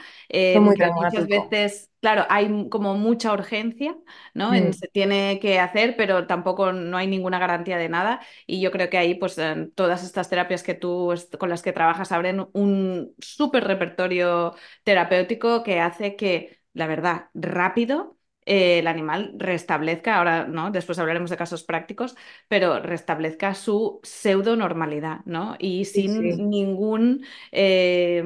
es 0.52 0.54
eh, 0.54 0.60
muy 0.60 0.76
muchas 0.94 1.26
veces, 1.26 1.90
claro, 2.00 2.24
hay 2.30 2.68
como 2.70 2.94
mucha 2.94 3.32
urgencia, 3.32 3.96
¿no? 4.34 4.54
En, 4.54 4.72
Mm, 4.72 4.72
se 4.72 4.88
tiene 4.88 5.38
que 5.40 5.58
hacer, 5.60 5.96
pero 5.96 6.26
tampoco 6.26 6.72
no 6.72 6.96
hay 6.96 7.06
ninguna 7.06 7.38
garantía 7.38 7.76
de 7.78 7.88
nada. 7.88 8.20
Y 8.46 8.60
yo 8.60 8.70
creo 8.70 8.90
que 8.90 8.98
ahí, 8.98 9.14
pues, 9.14 9.38
eh, 9.38 9.70
todas 9.74 10.04
estas 10.04 10.28
terapias 10.30 10.62
que 10.62 10.74
tú, 10.74 11.14
con 11.38 11.48
las 11.50 11.62
que 11.62 11.72
trabajas 11.72 12.12
abren 12.12 12.46
un 12.52 13.14
súper 13.18 13.64
repertorio 13.64 14.54
terapéutico 14.84 15.62
que 15.62 15.80
hace 15.80 16.16
que, 16.16 16.60
la 16.74 16.86
verdad, 16.86 17.30
rápido 17.34 18.17
eh, 18.48 18.80
el 18.80 18.86
animal 18.88 19.34
restablezca, 19.38 20.16
ahora, 20.16 20.46
¿no? 20.46 20.70
Después 20.70 20.98
hablaremos 20.98 21.30
de 21.30 21.36
casos 21.36 21.64
prácticos, 21.64 22.16
pero 22.48 22.80
restablezca 22.80 23.54
su 23.54 24.00
pseudo 24.02 24.56
normalidad, 24.56 25.20
¿no? 25.26 25.56
Y 25.58 25.84
sí, 25.92 26.08
sí. 26.08 26.24
sin 26.24 26.50
ningún, 26.50 27.24
eh, 27.52 28.22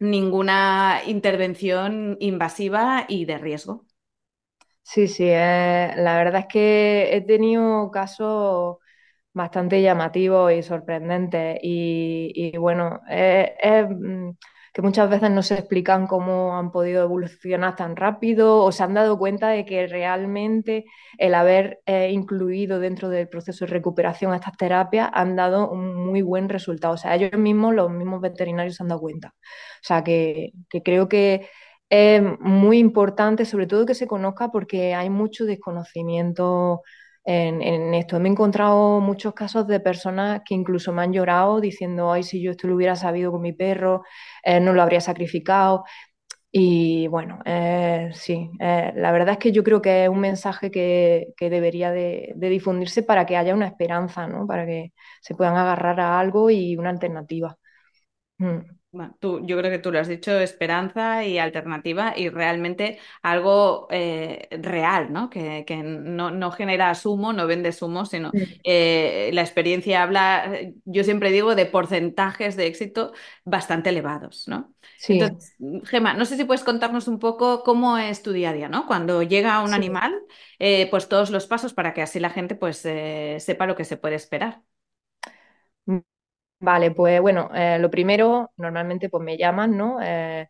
ninguna 0.00 1.00
intervención 1.06 2.16
invasiva 2.20 3.06
y 3.08 3.24
de 3.24 3.38
riesgo. 3.38 3.86
Sí, 4.82 5.08
sí, 5.08 5.24
eh, 5.26 5.92
la 5.96 6.16
verdad 6.16 6.40
es 6.42 6.46
que 6.48 7.16
he 7.16 7.20
tenido 7.22 7.90
casos 7.90 8.76
bastante 9.32 9.82
llamativos 9.82 10.52
y 10.52 10.62
sorprendentes 10.62 11.58
y, 11.62 12.32
y 12.34 12.58
bueno, 12.58 13.00
eh, 13.10 13.56
es 13.62 13.86
mm, 13.90 14.30
que 14.72 14.82
muchas 14.82 15.10
veces 15.10 15.30
no 15.30 15.42
se 15.42 15.54
explican 15.54 16.06
cómo 16.06 16.56
han 16.56 16.70
podido 16.72 17.02
evolucionar 17.02 17.76
tan 17.76 17.94
rápido 17.96 18.58
o 18.64 18.72
se 18.72 18.82
han 18.82 18.94
dado 18.94 19.18
cuenta 19.18 19.48
de 19.48 19.66
que 19.66 19.86
realmente 19.86 20.86
el 21.18 21.34
haber 21.34 21.80
eh, 21.86 22.10
incluido 22.10 22.80
dentro 22.80 23.08
del 23.10 23.28
proceso 23.28 23.66
de 23.66 23.72
recuperación 23.72 24.34
estas 24.34 24.56
terapias 24.56 25.10
han 25.12 25.36
dado 25.36 25.70
un 25.70 25.94
muy 25.94 26.22
buen 26.22 26.48
resultado. 26.48 26.94
O 26.94 26.96
sea, 26.96 27.14
ellos 27.14 27.32
mismos, 27.38 27.74
los 27.74 27.90
mismos 27.90 28.20
veterinarios 28.22 28.76
se 28.76 28.82
han 28.82 28.88
dado 28.88 29.00
cuenta. 29.02 29.34
O 29.36 29.84
sea, 29.84 30.02
que, 30.02 30.52
que 30.70 30.82
creo 30.82 31.08
que 31.08 31.48
es 31.90 32.22
muy 32.40 32.78
importante, 32.78 33.44
sobre 33.44 33.66
todo 33.66 33.84
que 33.84 33.94
se 33.94 34.06
conozca 34.06 34.50
porque 34.50 34.94
hay 34.94 35.10
mucho 35.10 35.44
desconocimiento 35.44 36.82
en, 37.24 37.94
esto. 37.94 38.18
Me 38.20 38.28
he 38.28 38.32
encontrado 38.32 39.00
muchos 39.00 39.34
casos 39.34 39.66
de 39.66 39.80
personas 39.80 40.42
que 40.44 40.54
incluso 40.54 40.92
me 40.92 41.02
han 41.02 41.12
llorado 41.12 41.60
diciendo, 41.60 42.12
ay, 42.12 42.22
si 42.22 42.42
yo 42.42 42.50
esto 42.52 42.68
lo 42.68 42.76
hubiera 42.76 42.96
sabido 42.96 43.32
con 43.32 43.42
mi 43.42 43.52
perro, 43.52 44.02
eh, 44.44 44.60
no 44.60 44.72
lo 44.72 44.82
habría 44.82 45.00
sacrificado. 45.00 45.84
Y 46.50 47.06
bueno, 47.08 47.40
eh, 47.46 48.10
sí, 48.14 48.50
eh, 48.60 48.92
la 48.96 49.12
verdad 49.12 49.32
es 49.34 49.38
que 49.38 49.52
yo 49.52 49.64
creo 49.64 49.82
que 49.82 50.04
es 50.04 50.10
un 50.10 50.20
mensaje 50.20 50.70
que, 50.70 51.28
que 51.36 51.50
debería 51.50 51.90
de, 51.92 52.32
de 52.36 52.48
difundirse 52.50 53.02
para 53.02 53.26
que 53.26 53.36
haya 53.38 53.54
una 53.54 53.66
esperanza, 53.68 54.26
¿no? 54.28 54.46
Para 54.46 54.66
que 54.66 54.92
se 55.22 55.34
puedan 55.34 55.56
agarrar 55.56 56.00
a 56.00 56.20
algo 56.20 56.50
y 56.50 56.76
una 56.76 56.90
alternativa. 56.90 57.56
Mm. 58.38 58.81
Bueno, 58.92 59.16
tú, 59.20 59.40
yo 59.46 59.56
creo 59.56 59.70
que 59.70 59.78
tú 59.78 59.90
lo 59.90 59.98
has 60.00 60.08
dicho, 60.08 60.38
esperanza 60.38 61.24
y 61.24 61.38
alternativa 61.38 62.12
y 62.14 62.28
realmente 62.28 62.98
algo 63.22 63.86
eh, 63.90 64.48
real, 64.50 65.10
¿no? 65.10 65.30
Que, 65.30 65.64
que 65.66 65.76
no, 65.82 66.30
no, 66.30 66.50
genera 66.52 66.94
sumo, 66.94 67.32
no 67.32 67.46
vende 67.46 67.72
sumo, 67.72 68.04
sino 68.04 68.34
eh, 68.62 69.30
la 69.32 69.40
experiencia 69.40 70.02
habla, 70.02 70.58
yo 70.84 71.04
siempre 71.04 71.30
digo, 71.32 71.54
de 71.54 71.64
porcentajes 71.64 72.54
de 72.56 72.66
éxito 72.66 73.14
bastante 73.46 73.88
elevados, 73.88 74.46
¿no? 74.46 74.74
Sí, 74.96 75.14
Entonces, 75.18 75.54
Gemma, 75.84 76.12
no 76.12 76.26
sé 76.26 76.36
si 76.36 76.44
puedes 76.44 76.62
contarnos 76.64 77.08
un 77.08 77.18
poco 77.18 77.62
cómo 77.62 77.96
es 77.96 78.22
tu 78.22 78.32
día 78.32 78.50
a 78.50 78.52
día, 78.52 78.68
¿no? 78.68 78.86
Cuando 78.86 79.22
llega 79.22 79.62
un 79.62 79.72
sí. 79.72 79.74
animal, 79.74 80.14
eh, 80.58 80.86
pues 80.90 81.08
todos 81.08 81.30
los 81.30 81.46
pasos 81.46 81.72
para 81.72 81.94
que 81.94 82.02
así 82.02 82.20
la 82.20 82.28
gente 82.30 82.56
pues 82.56 82.76
sepa 82.78 83.66
lo 83.66 83.74
que 83.74 83.84
se 83.86 83.96
puede 83.96 84.16
esperar. 84.16 84.60
Vale, 86.64 86.92
pues 86.92 87.20
bueno, 87.20 87.50
eh, 87.54 87.78
lo 87.80 87.90
primero, 87.90 88.52
normalmente 88.56 89.08
pues 89.08 89.22
me 89.24 89.36
llaman, 89.36 89.76
¿no? 89.76 89.98
Eh, 90.00 90.48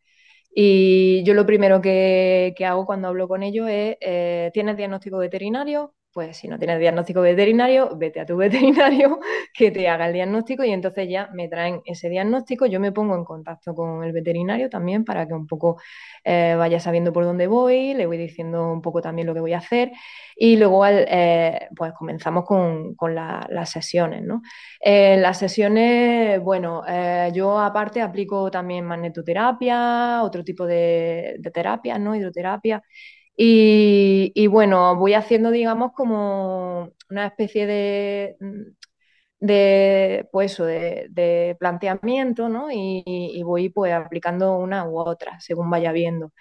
y 0.54 1.25
yo 1.25 1.33
lo 1.35 1.47
primero 1.47 1.81
que, 1.81 2.52
que 2.57 2.66
hago 2.66 2.85
cuando 2.87 3.09
hablo 3.09 3.28
con 3.28 3.42
ellos 3.42 3.66
es, 3.71 3.97
eh, 4.00 4.50
¿tienes 4.52 4.76
diagnóstico 4.76 5.16
veterinario? 5.19 5.95
Pues 6.12 6.37
si 6.37 6.47
no 6.47 6.59
tienes 6.59 6.78
diagnóstico 6.78 7.23
veterinario, 7.23 7.97
vete 7.97 8.21
a 8.21 8.26
tu 8.26 8.37
veterinario 8.38 9.19
que 9.54 9.71
te 9.71 9.88
haga 9.88 10.07
el 10.09 10.12
diagnóstico 10.12 10.62
y 10.62 10.71
entonces 10.71 11.09
ya 11.09 11.28
me 11.33 11.49
traen 11.49 11.81
ese 11.87 12.11
diagnóstico. 12.11 12.66
Yo 12.66 12.81
me 12.81 12.92
pongo 12.92 13.14
en 13.16 13.25
contacto 13.25 13.75
con 13.75 14.04
el 14.04 14.12
veterinario 14.12 14.69
también 14.69 15.04
para 15.07 15.26
que 15.26 15.33
un 15.33 15.47
poco 15.47 15.81
eh, 16.25 16.54
vaya 16.59 16.81
sabiendo 16.81 17.12
por 17.14 17.25
dónde 17.25 17.47
voy, 17.47 17.95
le 17.95 18.04
voy 18.07 18.19
diciendo 18.19 18.71
un 18.73 18.83
poco 18.83 19.00
también 19.00 19.26
lo 19.26 19.33
que 19.35 19.40
voy 19.40 19.54
a 19.54 19.59
hacer 19.59 19.90
y 20.37 20.57
luego 20.57 20.85
eh, 20.87 21.69
pues 21.76 21.92
comenzamos 21.95 22.45
con, 22.45 22.95
con 22.95 23.14
la- 23.14 23.47
las 23.50 23.71
sesiones, 23.71 24.23
¿no? 24.23 24.42
En 24.81 25.23
las 25.23 25.38
sesiones, 25.38 26.40
bueno, 26.42 26.83
eh, 26.87 27.31
yo 27.35 27.59
aparte 27.59 28.00
aplico 28.02 28.50
también 28.50 28.85
magnetoterapia, 28.85 30.23
otro 30.23 30.45
tipo 30.45 30.66
de, 30.66 31.37
de 31.38 31.50
terapias, 31.50 31.99
¿no? 32.00 32.14
Hidroterapia. 32.14 32.83
Y, 33.36 34.46
bueno, 34.48 34.96
voy 34.96 35.14
haciendo, 35.14 35.50
digamos, 35.50 35.92
como 35.92 36.92
una 37.10 37.26
especie 37.26 37.66
de, 37.66 38.36
de 39.40 40.28
pues 40.32 40.56
de, 40.58 41.56
planteamiento, 41.58 42.48
¿no? 42.48 42.68
Y, 42.70 43.42
voy 43.44 43.68
pues 43.70 43.92
aplicando 43.92 44.56
una 44.56 44.84
u 44.88 44.98
otra 44.98 45.40
según 45.40 45.70
vaya 45.70 45.92
viendo. 45.92 46.32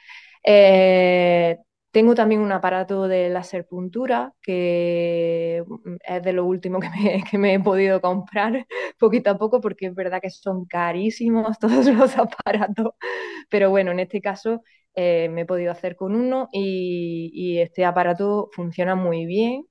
Eh, 0.44 1.58
tengo 1.92 2.16
también 2.16 2.42
un 2.42 2.52
aparato 2.52 3.08
de 3.08 3.30
láser 3.30 3.68
puntura 3.68 4.34
que 4.42 5.64
es 6.04 6.24
de 6.24 6.34
lo 6.34 6.46
último 6.46 6.80
que 6.80 6.90
me, 6.90 7.24
que 7.30 7.38
me 7.38 7.54
he 7.56 7.60
podido 7.60 8.02
comprar 8.02 8.66
poquito 9.00 9.32
a 9.32 9.38
poco 9.38 9.62
porque 9.62 9.88
es 9.88 9.96
verdad 9.96 10.22
que 10.22 10.30
son 10.30 10.66
carísimos 10.66 11.60
todos 11.60 11.88
los 11.88 12.18
aparatos, 12.18 12.94
pero 13.50 13.70
bueno, 13.70 13.92
en 13.92 14.00
este 14.02 14.22
caso 14.22 14.64
eh, 14.96 15.30
me 15.30 15.42
he 15.42 15.46
podido 15.46 15.72
hacer 15.72 15.96
con 15.96 16.16
uno 16.16 16.50
y, 16.52 17.60
este 17.60 17.86
aparato 17.86 18.50
funciona 18.54 18.96
muy 18.96 19.26
bien. 19.26 19.66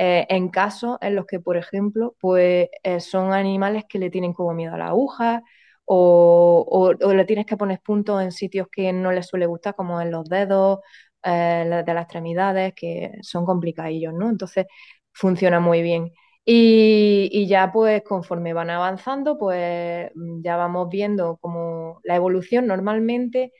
eh, 0.00 0.26
en 0.28 0.48
casos 0.48 0.96
en 1.00 1.14
los 1.16 1.26
que, 1.26 1.40
por 1.40 1.56
ejemplo, 1.56 2.14
pues 2.20 2.68
eh, 2.84 3.00
son 3.00 3.32
animales 3.32 3.84
que 3.88 3.98
le 3.98 4.10
tienen 4.10 4.32
como 4.32 4.54
miedo 4.54 4.74
a 4.74 4.78
la 4.78 4.88
aguja, 4.88 5.42
o, 5.84 6.94
o- 7.00 7.12
le 7.14 7.24
tienes 7.24 7.46
que 7.46 7.56
poner 7.56 7.80
puntos 7.80 8.22
en 8.22 8.30
sitios 8.32 8.68
que 8.70 8.92
no 8.92 9.10
les 9.12 9.26
suele 9.26 9.46
gustar, 9.46 9.74
como 9.74 10.00
en 10.00 10.10
los 10.12 10.24
dedos, 10.28 10.80
de 11.24 11.94
las 11.94 12.02
extremidades, 12.04 12.74
que 12.74 13.12
son 13.22 13.44
complicadillos, 13.44 14.14
¿no? 14.14 14.28
Entonces 14.30 14.66
funciona 15.12 15.60
muy 15.60 15.82
bien. 15.82 16.12
Y, 16.44 17.28
y 17.32 17.46
ya 17.46 17.70
pues 17.72 18.02
conforme 18.04 18.54
van 18.54 18.70
avanzando, 18.70 19.36
pues 19.38 20.10
ya 20.42 20.56
vamos 20.56 20.88
viendo 20.88 21.36
como 21.38 22.00
la 22.04 22.16
evolución 22.16 22.66
normalmente. 22.66 23.52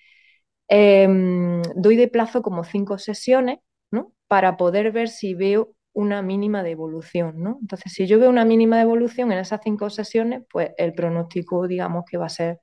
Em, 0.68 1.62
doy 1.76 1.96
de 1.96 2.08
plazo 2.08 2.42
como 2.42 2.64
cinco 2.64 2.98
sesiones, 2.98 3.58
¿no? 3.90 4.12
Para 4.28 4.56
poder 4.56 4.92
ver 4.92 5.08
si 5.08 5.34
veo 5.34 5.74
una 5.92 6.22
mínima 6.22 6.62
de 6.62 6.70
evolución, 6.72 7.34
¿no? 7.42 7.58
Entonces, 7.60 7.92
si 7.92 8.06
yo 8.06 8.18
veo 8.20 8.30
una 8.30 8.44
mínima 8.44 8.76
de 8.76 8.82
evolución 8.82 9.32
en 9.32 9.38
esas 9.38 9.60
cinco 9.64 9.90
sesiones, 9.90 10.42
pues 10.50 10.70
el 10.78 10.94
pronóstico, 10.94 11.66
digamos 11.66 12.04
que 12.10 12.18
va 12.18 12.26
a 12.26 12.28
ser 12.28 12.60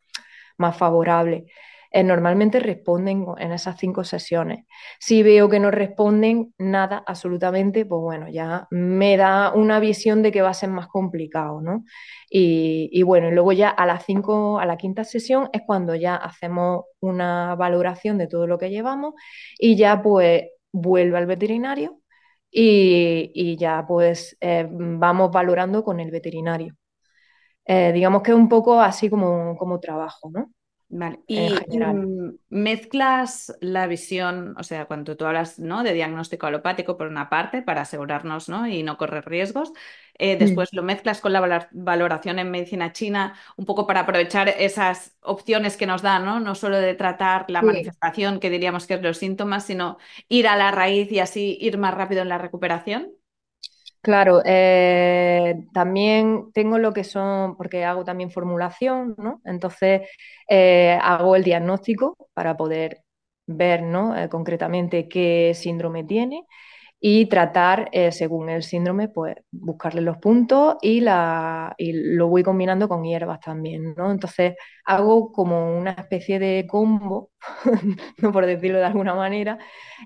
más 0.57 0.77
favorable. 0.77 1.45
Eh, 1.97 2.03
normalmente 2.03 2.59
responden 2.59 3.25
en 3.37 3.53
esas 3.53 3.77
cinco 3.79 4.03
sesiones. 4.03 4.65
Si 4.99 5.23
veo 5.23 5.47
que 5.49 5.61
no 5.61 5.71
responden 5.71 6.53
nada, 6.57 7.01
absolutamente, 7.07 7.85
pues 7.85 8.01
bueno, 8.01 8.27
ya 8.29 8.67
me 8.69 9.15
da 9.15 9.53
una 9.53 9.79
visión 9.79 10.21
de 10.21 10.31
que 10.33 10.41
va 10.41 10.49
a 10.49 10.53
ser 10.53 10.69
más 10.71 10.87
complicado, 10.87 11.61
¿no? 11.61 11.85
Y, 12.29 13.01
bueno, 13.03 13.29
y 13.29 13.31
luego 13.31 13.53
ya 13.53 13.69
a 13.69 13.85
las 13.85 14.03
cinco, 14.05 14.59
a 14.59 14.65
la 14.65 14.75
quinta 14.77 15.05
sesión 15.05 15.49
es 15.53 15.61
cuando 15.65 15.95
ya 15.95 16.15
hacemos 16.17 16.83
una 16.99 17.55
valoración 17.55 18.17
de 18.17 18.27
todo 18.27 18.45
lo 18.47 18.57
que 18.57 18.69
llevamos 18.69 19.13
y 19.57 19.77
ya 19.77 20.01
pues 20.01 20.43
vuelve 20.73 21.17
al 21.17 21.27
veterinario 21.27 22.01
y, 22.51 23.31
y 23.33 23.55
ya 23.57 23.85
pues 23.87 24.35
eh, 24.41 24.67
vamos 24.69 25.31
valorando 25.31 25.81
con 25.83 25.99
el 26.01 26.11
veterinario. 26.11 26.75
Eh, 27.65 27.91
digamos 27.93 28.21
que 28.23 28.31
es 28.31 28.37
un 28.37 28.49
poco 28.49 28.81
así 28.81 29.09
como, 29.09 29.57
como 29.57 29.79
trabajo, 29.79 30.29
¿no? 30.33 30.51
Vale. 30.87 31.19
Y, 31.27 31.67
mm, 31.71 32.29
mezclas 32.49 33.53
la 33.59 33.87
visión, 33.87 34.55
o 34.57 34.63
sea, 34.63 34.85
cuando 34.85 35.17
tú 35.17 35.25
hablas, 35.25 35.57
¿no? 35.59 35.83
de 35.83 35.93
diagnóstico 35.93 36.45
alopático 36.45 36.95
por 36.95 37.07
una 37.07 37.27
parte, 37.29 37.63
para 37.63 37.81
asegurarnos, 37.81 38.49
¿no? 38.49 38.67
y 38.67 38.83
no 38.83 38.97
correr 38.97 39.25
riesgos. 39.25 39.73
eh, 40.17 40.37
Mm. 40.39 40.39
después 40.39 40.69
lo 40.73 40.83
mezclas 40.83 41.19
con 41.21 41.33
la 41.33 41.41
valor- 41.41 41.67
valoración 41.71 42.39
en 42.39 42.49
medicina 42.51 42.93
china, 42.93 43.35
un 43.57 43.65
poco 43.65 43.85
para 43.87 44.01
aprovechar 44.01 44.47
esas 44.47 45.17
opciones 45.21 45.75
que 45.75 45.87
nos 45.87 46.01
dan, 46.03 46.23
¿no? 46.23 46.39
No 46.39 46.55
solo 46.55 46.77
de 46.77 46.93
tratar 46.95 47.45
la 47.49 47.61
Sí, 47.61 47.67
manifestación, 47.67 48.39
que 48.39 48.49
diríamos 48.49 48.87
que 48.87 48.93
es 48.93 49.01
los 49.01 49.17
síntomas, 49.17 49.65
sino 49.65 49.97
ir 50.29 50.47
a 50.47 50.55
la 50.55 50.71
raíz 50.71 51.11
y 51.11 51.19
así 51.19 51.57
ir 51.59 51.77
más 51.77 51.93
rápido 51.95 52.21
en 52.21 52.29
la 52.29 52.37
recuperación. 52.37 53.11
Claro. 54.05 54.41
eh, 54.45 55.55
también 55.73 56.51
tengo 56.53 56.77
lo 56.79 56.93
que 56.93 57.03
son, 57.03 57.57
porque 57.57 57.83
hago 57.85 58.03
también 58.05 58.31
formulación, 58.31 59.15
¿no? 59.17 59.41
Entonces 59.45 60.01
eh, 60.49 60.97
hago 61.01 61.35
el 61.35 61.43
diagnóstico 61.43 62.15
para 62.33 62.55
poder 62.57 63.01
ver, 63.47 63.83
¿no? 63.83 64.15
eh, 64.17 64.29
concretamente 64.29 65.07
qué 65.07 65.53
síndrome 65.55 66.03
tiene 66.03 66.45
y 66.99 67.27
tratar, 67.27 67.89
según 68.11 68.49
el 68.49 68.63
síndrome, 68.63 69.09
pues 69.09 69.35
buscarle 69.51 70.01
los 70.01 70.17
puntos 70.17 70.75
y, 70.81 71.01
la, 71.01 71.75
y 71.77 71.93
lo 71.93 72.27
voy 72.27 72.43
combinando 72.43 72.89
con 72.89 73.03
hierbas 73.03 73.39
también, 73.41 73.93
¿no? 73.97 74.11
Entonces 74.11 74.55
hago 74.85 75.31
como 75.31 75.77
una 75.77 75.91
especie 75.93 76.39
de 76.39 76.65
combo, 76.67 77.31
no 78.17 78.31
por 78.33 78.45
decirlo 78.45 78.79
de 78.79 78.85
alguna 78.85 79.15
manera, 79.15 79.57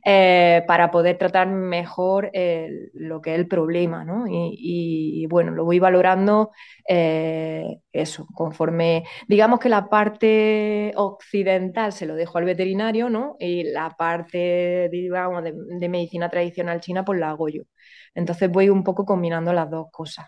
eh, 0.06 0.64
para 0.68 0.92
poder 0.92 1.18
tratar 1.18 1.48
mejor 1.48 2.30
el- 2.34 2.92
lo 2.94 3.22
que 3.22 3.34
es 3.34 3.40
el 3.40 3.48
problema, 3.48 4.04
¿no? 4.06 4.28
Y, 4.28 4.56
y, 5.24 5.26
bueno, 5.28 5.52
lo 5.52 5.66
voy 5.66 5.80
valorando 5.80 6.52
eh, 6.88 7.80
eso, 7.92 8.28
conforme, 8.34 9.04
digamos 9.28 9.60
que 9.60 9.70
la 9.70 9.90
parte 9.90 10.92
occidental 10.96 11.92
se 11.94 12.06
lo 12.06 12.16
dejo 12.16 12.38
al 12.38 12.46
veterinario, 12.46 13.10
¿no? 13.10 13.36
Y 13.40 13.64
la 13.64 13.92
parte, 13.92 14.90
digamos, 14.92 15.44
de, 15.44 15.54
de 15.56 15.90
medicina 15.90 16.30
tradicional 16.30 16.82
china, 16.82 17.04
pues 17.06 17.20
la 17.20 17.30
hago 17.30 17.50
yo. 17.50 17.64
Entonces 18.16 18.50
voy 18.52 18.70
un 18.70 18.84
poco 18.84 19.06
combinando 19.06 19.54
las 19.54 19.70
dos 19.70 19.88
cosas 19.92 20.28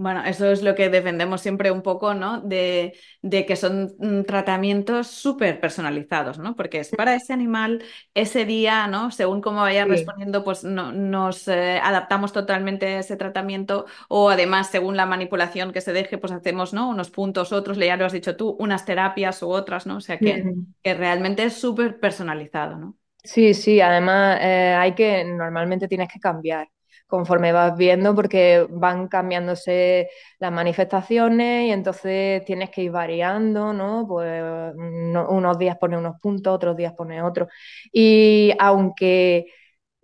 Bueno, 0.00 0.22
eso 0.24 0.46
es 0.52 0.62
lo 0.62 0.76
que 0.76 0.90
defendemos 0.90 1.40
siempre 1.40 1.72
un 1.72 1.82
poco, 1.82 2.14
¿no? 2.14 2.40
De, 2.40 2.96
de 3.20 3.44
que 3.44 3.56
son 3.56 3.96
mm, 3.98 4.22
tratamientos 4.22 5.08
súper 5.08 5.58
personalizados, 5.60 6.38
¿no? 6.38 6.54
Porque 6.54 6.78
es 6.78 6.90
para 6.92 7.16
ese 7.16 7.32
animal, 7.32 7.82
ese 8.14 8.44
día, 8.44 8.86
¿no? 8.86 9.10
Según 9.10 9.40
cómo 9.40 9.62
vaya 9.62 9.84
Sí. 9.84 9.86
respondiendo, 9.86 10.44
pues 10.44 10.62
no- 10.62 10.92
nos 10.92 11.48
eh, 11.48 11.80
adaptamos 11.82 12.32
totalmente 12.32 12.86
a 12.86 13.00
ese 13.00 13.16
tratamiento 13.16 13.86
o 14.08 14.30
además, 14.30 14.70
según 14.70 14.96
la 14.96 15.04
manipulación 15.06 15.72
que 15.72 15.80
se 15.80 15.92
deje, 15.92 16.16
pues 16.16 16.32
hacemos, 16.32 16.72
¿no? 16.72 16.88
Unos 16.90 17.10
puntos, 17.10 17.52
otros, 17.52 17.76
ya 17.76 17.96
lo 17.96 18.06
has 18.06 18.12
dicho 18.12 18.36
tú, 18.36 18.50
unas 18.60 18.84
terapias 18.84 19.42
u 19.42 19.50
otras, 19.50 19.86
¿no? 19.86 19.96
O 19.96 20.00
sea 20.00 20.20
que, 20.20 20.52
que 20.84 20.94
realmente 20.94 21.42
es 21.42 21.54
súper 21.60 21.98
personalizado, 21.98 22.76
¿no? 22.78 22.96
Sí, 23.24 23.52
sí, 23.54 23.80
además 23.80 24.38
eh, 24.40 24.74
hay 24.78 24.94
que, 24.94 25.24
normalmente 25.24 25.88
tienes 25.88 26.08
que 26.10 26.20
cambiar 26.20 26.68
conforme 27.08 27.52
vas 27.52 27.76
viendo 27.76 28.14
porque 28.14 28.66
van 28.70 29.08
cambiándose 29.08 30.08
las 30.38 30.52
manifestaciones 30.52 31.68
y 31.68 31.72
entonces 31.72 32.44
tienes 32.44 32.70
que 32.70 32.82
ir 32.84 32.90
variando, 32.92 33.72
¿no? 33.72 34.06
Pues 34.08 34.42
no- 34.76 35.28
unos 35.30 35.58
días 35.58 35.76
pone 35.78 35.96
unos 35.98 36.20
puntos, 36.20 36.54
otros 36.54 36.76
días 36.76 36.92
pone 36.94 37.22
otros. 37.22 37.48
Y 37.92 38.52
aunque, 38.58 39.46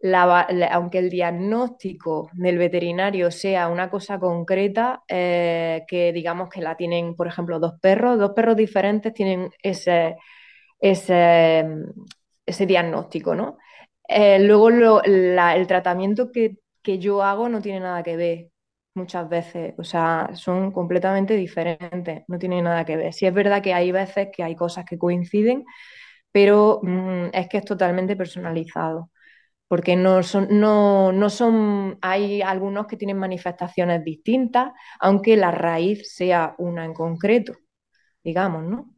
la 0.00 0.42
aunque 0.72 0.98
el 0.98 1.10
diagnóstico 1.10 2.30
del 2.34 2.58
veterinario 2.58 3.30
sea 3.30 3.68
una 3.68 3.90
cosa 3.90 4.18
concreta, 4.18 5.02
eh, 5.08 5.84
que 5.88 6.12
digamos 6.12 6.48
que 6.50 6.60
la 6.60 6.76
tienen, 6.76 7.14
por 7.16 7.26
ejemplo, 7.28 7.58
dos 7.60 7.74
perros, 7.80 8.18
dos 8.18 8.32
perros 8.32 8.56
diferentes 8.56 9.14
tienen 9.14 9.50
ese 9.62 10.16
ese, 10.80 11.64
ese 12.46 12.66
diagnóstico, 12.66 13.34
¿no? 13.34 13.58
Eh, 14.08 14.38
luego 14.40 14.70
lo- 14.70 15.02
el 15.02 15.66
tratamiento 15.66 16.30
que, 16.32 16.56
que 16.84 17.00
yo 17.00 17.22
hago 17.24 17.48
no 17.50 17.62
tiene 17.62 17.80
nada 17.80 18.04
que 18.04 18.16
ver. 18.18 18.50
muchas 18.94 19.28
veces, 19.30 19.74
o 19.78 19.84
sea, 19.84 20.30
son 20.34 20.72
completamente 20.72 21.36
diferentes, 21.36 22.24
no 22.28 22.38
tienen 22.38 22.64
nada 22.64 22.84
que 22.86 22.96
ver. 22.96 23.14
Sí 23.14 23.26
es 23.26 23.34
verdad 23.34 23.62
que 23.62 23.74
hay 23.74 23.92
veces 23.92 24.28
que 24.34 24.44
hay 24.44 24.56
cosas 24.56 24.84
que 24.86 24.98
coinciden, 24.98 25.64
pero 26.32 26.80
mm, 26.82 27.26
es 27.32 27.48
que 27.48 27.58
es 27.58 27.64
totalmente 27.64 28.16
personalizado, 28.16 29.10
porque 29.68 29.96
no 29.96 30.22
son, 30.24 30.48
no, 30.50 31.12
no 31.12 31.30
son, 31.30 31.98
hay 32.02 32.42
algunos 32.42 32.86
que 32.88 32.96
tienen 32.98 33.18
manifestaciones 33.18 34.04
distintas, 34.04 34.72
aunque 35.00 35.36
la 35.36 35.50
raíz 35.52 36.14
sea 36.14 36.54
una 36.58 36.84
en 36.86 36.94
concreto, 36.94 37.54
digamos, 38.24 38.64
¿no? 38.64 38.93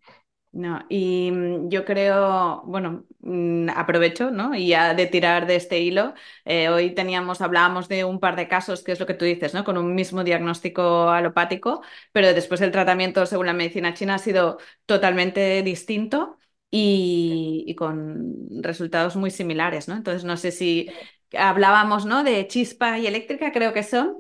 No, 0.57 0.81
y 0.89 1.31
mm, 1.33 1.69
yo 1.69 1.85
creo, 1.85 2.63
bueno, 2.65 3.05
mm, 3.21 3.69
aprovecho, 3.77 4.31
¿no? 4.31 4.55
Y 4.55 4.69
ya 4.69 4.95
de 4.95 5.07
tirar 5.07 5.47
de 5.47 5.57
este 5.57 5.81
hilo, 5.81 6.15
eh, 6.47 6.71
hoy 6.71 6.95
teníamos, 6.95 7.43
hablábamos 7.43 7.89
de 7.89 8.05
un 8.05 8.21
par 8.21 8.37
de 8.37 8.49
casos, 8.49 8.83
que 8.83 8.93
es 8.93 9.01
lo 9.01 9.05
que 9.07 9.13
tú 9.15 9.27
dices, 9.27 9.53
¿no? 9.53 9.65
Con 9.65 9.77
un 9.77 9.95
mismo 9.95 10.25
diagnóstico 10.25 11.11
alopático, 11.11 11.83
pero 12.13 12.33
después 12.33 12.63
el 12.63 12.71
tratamiento 12.73 13.27
según 13.27 13.47
la 13.47 13.53
medicina 13.53 13.93
china 13.93 14.15
ha 14.15 14.19
sido 14.19 14.59
totalmente 14.87 15.63
distinto 15.63 16.39
y, 16.71 17.75
con 17.77 18.63
resultados 18.63 19.15
muy 19.17 19.31
similares, 19.31 19.89
¿no? 19.89 19.95
Entonces, 19.97 20.25
no 20.25 20.37
sé 20.39 20.53
si 20.53 20.89
hablábamos, 21.37 22.07
¿no? 22.07 22.25
De 22.25 22.47
chispa 22.47 22.99
y 22.99 23.07
eléctrica, 23.07 23.53
creo 23.53 23.75
que 23.75 23.83
son. 23.83 24.17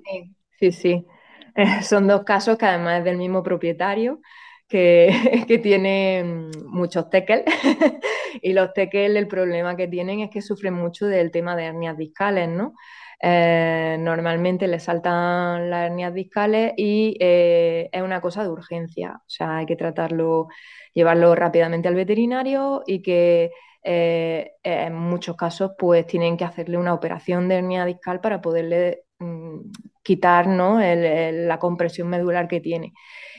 Sí, 0.58 0.72
sí, 0.72 1.06
son 1.82 2.06
dos 2.06 2.24
casos 2.24 2.58
que 2.58 2.66
además 2.66 2.98
es 2.98 3.04
del 3.04 3.16
mismo 3.16 3.42
propietario 3.42 4.20
que, 4.68 5.08
que 5.48 5.58
tiene 5.58 6.22
mm, 6.24 6.66
muchos 6.66 7.10
tekel 7.10 7.44
y 8.42 8.52
los 8.52 8.72
tekel 8.72 9.16
el 9.16 9.28
problema 9.28 9.76
que 9.76 9.88
tienen 9.88 10.20
es 10.20 10.30
que 10.30 10.42
sufren 10.42 10.74
mucho 10.74 11.06
del 11.06 11.30
tema 11.30 11.56
de 11.56 11.64
hernias 11.66 11.96
discales, 11.96 12.48
¿no? 12.48 12.74
Eh, 13.22 13.96
normalmente 13.98 14.68
les 14.68 14.82
saltan 14.84 15.70
las 15.70 15.86
hernias 15.86 16.12
discales 16.12 16.74
y 16.76 17.16
eh, 17.18 17.88
es 17.90 18.02
una 18.02 18.20
cosa 18.20 18.42
de 18.42 18.50
urgencia, 18.50 19.14
o 19.16 19.24
sea, 19.28 19.58
hay 19.58 19.66
que 19.66 19.76
tratarlo, 19.76 20.48
llevarlo 20.92 21.34
rápidamente 21.34 21.88
al 21.88 21.94
veterinario 21.94 22.82
y 22.86 23.00
que 23.02 23.52
eh, 23.82 24.52
en 24.62 24.94
muchos 24.94 25.36
casos 25.36 25.72
pues 25.78 26.06
tienen 26.06 26.36
que 26.36 26.44
hacerle 26.44 26.76
una 26.76 26.92
operación 26.92 27.48
de 27.48 27.56
hernia 27.56 27.86
discal 27.86 28.20
para 28.20 28.40
poderle 28.42 29.04
mm, 29.18 29.60
quitar 30.06 30.46
¿no? 30.46 30.78
la 30.80 31.58
compresión 31.58 32.08
medular 32.08 32.46
que 32.48 32.60
tiene. 32.60 32.92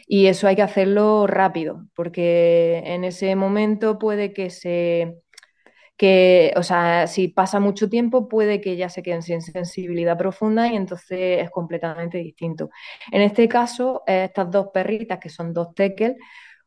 Y 0.07 0.27
eso 0.27 0.47
hay 0.47 0.55
que 0.55 0.61
hacerlo 0.61 1.27
rápido, 1.27 1.85
porque 1.95 2.81
en 2.85 3.03
ese 3.05 3.35
momento 3.35 3.97
puede 3.99 4.33
que 4.33 4.49
se 4.49 5.17
que, 5.97 6.53
o 6.55 6.63
sea, 6.63 7.07
si 7.07 7.29
pasa 7.29 7.59
mucho 7.59 7.89
tiempo 7.89 8.27
puede 8.29 8.61
que 8.61 8.75
ya 8.77 8.89
se 8.89 9.01
queden 9.01 9.23
sin 9.23 9.41
sensibilidad 9.41 10.17
profunda 10.17 10.67
y 10.67 10.75
entonces 10.75 11.43
es 11.43 11.49
completamente 11.49 12.19
distinto. 12.19 12.69
En 13.11 13.21
este 13.21 13.47
caso, 13.47 14.03
estas 14.05 14.51
dos 14.51 14.67
perritas, 14.73 15.19
que 15.19 15.29
son 15.29 15.53
dos 15.53 15.73
tekel, 15.73 16.17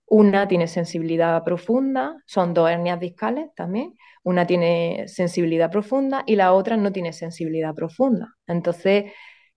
una 0.06 0.48
tiene 0.48 0.66
sensibilidad 0.66 1.44
profunda, 1.44 2.16
son 2.26 2.52
dos 2.54 2.68
hernias 2.68 2.98
discales 2.98 3.50
también, 3.54 3.96
una 4.24 4.46
tiene 4.46 5.04
sensibilidad 5.06 5.70
profunda 5.70 6.24
y 6.26 6.34
la 6.36 6.52
otra 6.52 6.76
no 6.76 6.90
tiene 6.92 7.12
sensibilidad 7.12 7.74
profunda. 7.74 8.36
Entonces, 8.48 9.12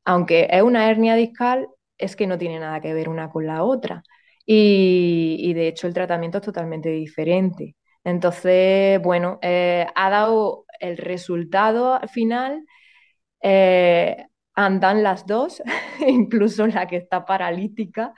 aunque 0.05 0.47
es 0.51 0.61
una 0.63 0.89
hernia 0.89 1.15
discal, 1.15 1.67
es 1.97 2.15
que 2.15 2.27
no 2.27 2.37
tiene 2.37 2.59
nada 2.59 2.81
que 2.81 2.93
ver 2.93 3.09
una 3.09 3.29
con 3.29 3.47
la 3.47 3.63
otra. 3.63 4.03
Y, 4.45 5.53
de 5.53 5.67
hecho 5.69 5.87
el 5.87 5.93
tratamiento 5.93 6.39
es 6.39 6.43
totalmente 6.45 6.89
diferente. 6.89 7.75
Entonces, 8.03 9.01
bueno, 9.01 9.39
eh, 9.41 9.87
ha 9.95 10.09
dado 10.09 10.65
el 10.79 10.97
resultado 10.97 11.99
final. 12.09 12.65
Eh, 13.41 14.17
andan 14.55 15.03
las 15.03 15.25
dos, 15.25 15.61
incluso 16.07 16.67
la 16.67 16.87
que 16.87 16.97
está 16.97 17.25
paralítica 17.25 18.13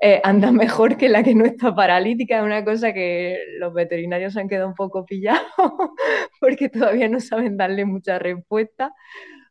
eh, 0.00 0.20
anda 0.24 0.52
mejor 0.52 0.96
que 0.96 1.08
la 1.08 1.22
que 1.22 1.34
no 1.34 1.44
está 1.44 1.74
paralítica. 1.74 2.38
Es 2.38 2.44
una 2.44 2.64
cosa 2.64 2.92
que 2.92 3.38
los 3.58 3.72
veterinarios 3.74 4.36
han 4.36 4.48
quedado 4.48 4.68
un 4.68 4.74
poco 4.74 5.04
pillados 5.06 5.42
porque 6.40 6.68
todavía 6.68 7.08
no 7.08 7.20
saben 7.20 7.56
darle 7.56 7.84
mucha 7.84 8.18
respuesta 8.18 8.92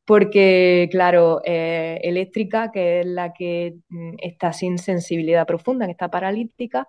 porque, 0.05 0.89
claro, 0.91 1.41
eh, 1.45 1.99
eléctrica, 2.03 2.71
que 2.71 3.01
es 3.01 3.05
la 3.05 3.33
que 3.33 3.75
mm, 3.89 4.15
está 4.19 4.53
sin 4.53 4.77
sensibilidad 4.77 5.47
profunda, 5.47 5.85
que 5.85 5.91
está 5.93 6.09
paralítica, 6.09 6.87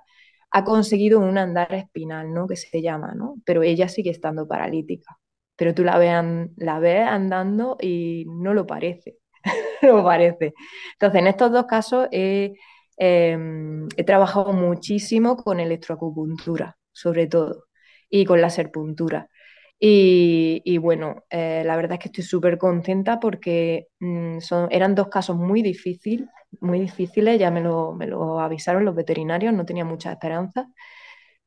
ha 0.51 0.65
conseguido 0.65 1.21
un 1.21 1.39
andar 1.39 1.73
espinal, 1.75 2.33
¿no? 2.33 2.47
Que 2.49 2.57
se 2.57 2.83
llama, 2.83 3.13
¿no? 3.17 3.37
Pero 3.45 3.63
ella 3.63 3.89
sigue 3.89 4.11
estando 4.11 4.47
paralítica. 4.49 5.19
Pero 5.57 5.75
tú 5.75 5.85
la 5.85 5.99
ves, 5.99 6.51
la 6.57 6.79
ves 6.81 7.07
andando 7.07 7.77
y 7.81 8.25
no 8.29 8.55
lo 8.55 8.67
parece, 8.67 9.19
no 9.83 10.05
parece. 10.05 10.55
Entonces, 10.95 11.21
en 11.21 11.27
estos 11.29 11.53
dos 11.53 11.67
casos 11.67 12.09
he, 12.13 12.55
eh, 12.99 13.39
he 13.97 14.05
trabajado 14.05 14.53
muchísimo 14.53 15.37
con 15.37 15.61
electroacupuntura, 15.61 16.77
sobre 16.93 17.27
todo, 17.27 17.65
y 18.11 18.25
con 18.25 18.41
la 18.41 18.51
serpuntura. 18.51 19.29
Y, 19.87 20.79
bueno, 20.79 21.25
eh, 21.29 21.63
la 21.67 21.77
verdad 21.77 21.95
es 21.95 21.99
que 22.01 22.09
estoy 22.09 22.25
súper 22.25 22.57
contenta 22.57 23.21
porque 23.21 23.89
mmm, 24.01 24.39
son, 24.41 24.69
eran 24.71 24.95
dos 24.95 25.09
casos 25.09 25.37
muy, 25.37 25.61
difícil, 25.61 26.27
muy 26.61 26.81
difíciles, 26.81 27.39
ya 27.39 27.51
me 27.51 27.61
lo, 27.61 27.93
me 27.93 28.07
lo, 28.07 28.41
avisaron 28.41 28.87
los 28.87 28.95
veterinarios, 28.95 29.53
no 29.53 29.67
tenía 29.67 29.85
mucha 29.85 30.13
esperanza, 30.13 30.69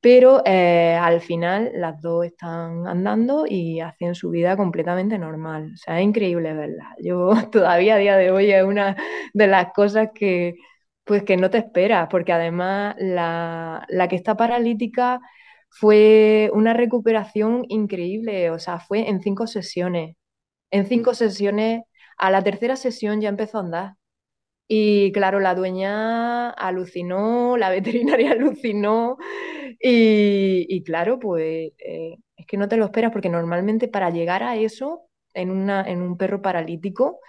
pero 0.01 0.43
eh, 0.45 0.95
al 1.01 1.21
final 1.21 1.71
las 1.75 2.01
dos 2.01 2.25
están 2.25 2.87
andando 2.87 3.45
y 3.47 3.79
hacen 3.81 4.15
su 4.15 4.29
vida 4.29 4.57
completamente 4.57 5.17
normal. 5.17 5.71
O 5.73 5.77
sea, 5.77 5.99
es 5.99 6.05
increíble 6.05 6.53
verla. 6.53 6.95
Yo 7.03 7.31
todavía 7.51 7.95
a 7.95 7.97
día 7.97 8.17
de 8.17 8.31
hoy 8.31 8.51
es 8.51 8.63
una 8.63 8.95
de 9.33 9.47
las 9.47 9.73
cosas 9.73 10.09
que, 10.13 10.55
pues, 11.05 11.23
que 11.23 11.37
no 11.37 11.49
te 11.49 11.59
esperas, 11.59 12.07
porque 12.11 12.33
además 12.33 12.95
la, 12.99 13.85
la 13.89 14.07
que 14.07 14.15
está 14.17 14.37
paralítica 14.37 15.19
fue 15.79 16.49
una 16.53 16.73
recuperación 16.73 17.65
increíble, 17.69 18.49
o 18.51 18.59
sea, 18.59 18.79
fue 18.79 19.09
en 19.09 19.21
cinco 19.21 19.47
sesiones. 19.47 20.15
En 20.71 20.87
cinco 20.87 21.13
sesiones, 21.15 21.83
a 22.17 22.31
la 22.31 22.43
tercera 22.43 22.75
sesión 22.77 23.21
ya 23.21 23.29
empezó 23.29 23.59
a 23.59 23.61
andar. 23.61 23.93
Y 24.67 25.11
claro, 25.13 25.39
la 25.39 25.55
dueña 25.55 26.49
alucinó, 26.51 27.57
la 27.57 27.69
veterinaria 27.71 28.31
alucinó 28.31 29.17
y, 29.79 30.65
y 30.69 30.83
claro, 30.83 31.19
pues 31.19 31.71
eh, 31.79 32.17
es 32.37 32.45
que 32.47 32.57
no 32.57 32.67
te 32.69 32.77
lo 32.77 32.85
esperas 32.85 33.11
porque 33.11 33.29
normalmente 33.29 33.87
para 33.87 34.09
llegar 34.09 34.43
a 34.43 34.57
eso 34.57 35.03
en, 35.33 35.51
una, 35.51 35.83
en 35.87 36.01
un 36.01 36.17
perro 36.17 36.41
paralítico 36.41 37.19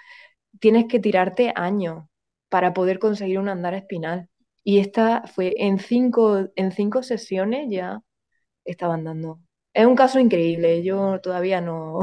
tienes 0.61 0.87
que 0.87 1.01
tirarte 1.01 1.53
años 1.57 2.05
para 2.49 2.75
poder 2.75 2.99
conseguir 2.99 3.39
un 3.39 3.49
andar 3.49 3.75
espinal. 3.75 4.29
Y 4.65 4.79
esta 4.81 5.25
fue 5.27 5.55
en 5.59 5.79
cinco, 5.79 6.49
en 6.57 6.73
cinco 6.73 7.03
sesiones 7.03 7.69
ya 7.71 8.01
estaban 8.71 9.05
dando. 9.05 9.41
Es 9.73 9.87
un 9.87 9.97
caso 9.97 10.19
increíble, 10.19 10.83
yo 10.83 11.21
todavía 11.21 11.61
no, 11.61 12.01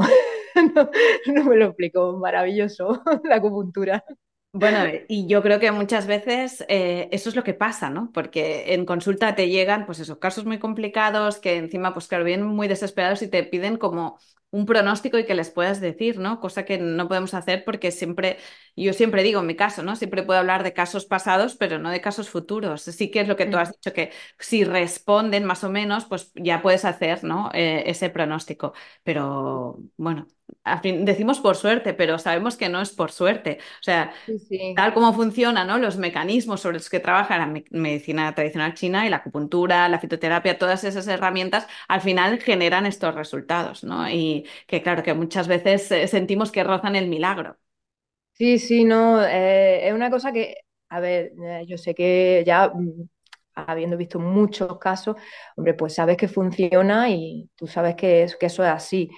no, 1.34 1.44
me 1.44 1.56
lo 1.56 1.66
explico, 1.66 2.16
maravilloso 2.18 3.02
la 3.24 3.36
acupuntura. 3.36 4.04
Bueno, 4.52 4.84
y 5.08 5.26
yo 5.26 5.42
creo 5.42 5.60
que 5.60 5.70
muchas 5.70 6.06
veces 6.06 6.64
eh, 6.68 7.10
eso 7.12 7.28
es 7.28 7.36
lo 7.36 7.44
que 7.44 7.52
pasa, 7.52 7.90
¿no? 7.90 8.10
Porque 8.14 8.72
en 8.72 8.86
consulta 8.86 9.34
te 9.34 9.50
llegan, 9.50 9.84
pues 9.84 10.00
esos 10.00 10.16
casos 10.16 10.46
muy 10.46 10.58
complicados 10.58 11.38
que 11.38 11.56
encima, 11.56 11.92
pues 11.92 12.08
claro, 12.08 12.24
vienen 12.24 12.46
muy 12.46 12.66
desesperados 12.66 13.20
y 13.20 13.28
te 13.28 13.42
piden 13.44 13.76
como 13.76 14.18
un 14.50 14.64
pronóstico 14.66 15.18
y 15.18 15.26
que 15.26 15.34
les 15.34 15.50
puedas 15.50 15.80
decir, 15.80 16.18
¿no? 16.18 16.40
Cosa 16.40 16.64
que 16.64 16.78
no 16.78 17.08
podemos 17.08 17.34
hacer 17.34 17.64
porque 17.64 17.90
siempre, 17.90 18.38
yo 18.76 18.92
siempre 18.92 19.22
digo 19.22 19.40
en 19.40 19.46
mi 19.46 19.56
caso, 19.56 19.82
¿no? 19.82 19.96
Siempre 19.96 20.22
puedo 20.22 20.38
hablar 20.40 20.62
de 20.62 20.72
casos 20.72 21.04
pasados, 21.06 21.56
pero 21.56 21.78
no 21.78 21.90
de 21.90 22.00
casos 22.00 22.30
futuros. 22.30 22.82
Sí 22.82 23.10
que 23.10 23.20
es 23.20 23.28
lo 23.28 23.36
que 23.36 23.46
tú 23.46 23.58
has 23.58 23.72
dicho, 23.72 23.92
que 23.92 24.12
si 24.38 24.64
responden 24.64 25.44
más 25.44 25.64
o 25.64 25.70
menos, 25.70 26.06
pues 26.06 26.32
ya 26.34 26.62
puedes 26.62 26.84
hacer, 26.84 27.24
¿no? 27.24 27.50
Eh, 27.54 27.84
ese 27.86 28.08
pronóstico. 28.10 28.72
Pero 29.02 29.78
bueno, 29.96 30.26
fin, 30.82 31.04
decimos 31.04 31.40
por 31.40 31.56
suerte, 31.56 31.94
pero 31.94 32.18
sabemos 32.18 32.56
que 32.56 32.68
no 32.68 32.80
es 32.80 32.90
por 32.90 33.12
suerte. 33.12 33.58
O 33.80 33.82
sea, 33.82 34.12
sí, 34.26 34.38
sí. 34.38 34.58
tal 34.74 34.94
como 34.94 35.12
funcionan 35.14 35.66
¿no? 35.68 35.78
los 35.78 35.96
mecanismos 35.98 36.60
sobre 36.60 36.78
los 36.78 36.90
que 36.90 37.00
trabaja 37.00 37.38
la 37.38 37.46
me 37.46 37.64
medicina 37.70 38.34
tradicional 38.34 38.74
china 38.74 39.06
y 39.06 39.10
la 39.10 39.18
acupuntura, 39.18 39.88
la 39.88 39.98
fitoterapia, 40.00 40.58
todas 40.58 40.84
esas 40.84 41.06
herramientas, 41.08 41.66
al 41.88 42.00
final 42.02 42.40
generan 42.40 42.86
estos 42.86 43.14
resultados, 43.14 43.84
¿no? 43.84 44.08
Y 44.10 44.46
que 44.66 44.82
claro, 44.82 45.02
que 45.02 45.14
muchas 45.14 45.48
veces 45.48 45.90
eh, 45.92 46.08
sentimos 46.08 46.52
que 46.52 46.64
rozan 46.64 46.96
el 46.96 47.08
milagro. 47.08 47.58
Sí, 48.32 48.58
sí, 48.58 48.84
no, 48.84 49.22
eh, 49.24 49.88
es 49.88 49.94
una 49.94 50.10
cosa 50.10 50.30
que, 50.30 50.56
a 50.90 51.00
ver, 51.00 51.32
eh, 51.42 51.64
yo 51.66 51.78
sé 51.78 51.94
que 51.94 52.44
ya 52.46 52.68
mm, 52.68 53.08
habiendo 53.54 53.96
visto 53.96 54.18
muchos 54.18 54.78
casos, 54.78 55.16
hombre, 55.56 55.72
pues 55.72 55.94
sabes 55.94 56.18
que 56.18 56.28
funciona 56.28 57.08
y 57.08 57.48
tú 57.56 57.66
sabes 57.66 57.96
que, 57.96 58.24
es, 58.24 58.36
que 58.36 58.46
eso 58.46 58.62
es 58.62 58.68
así 58.70 59.08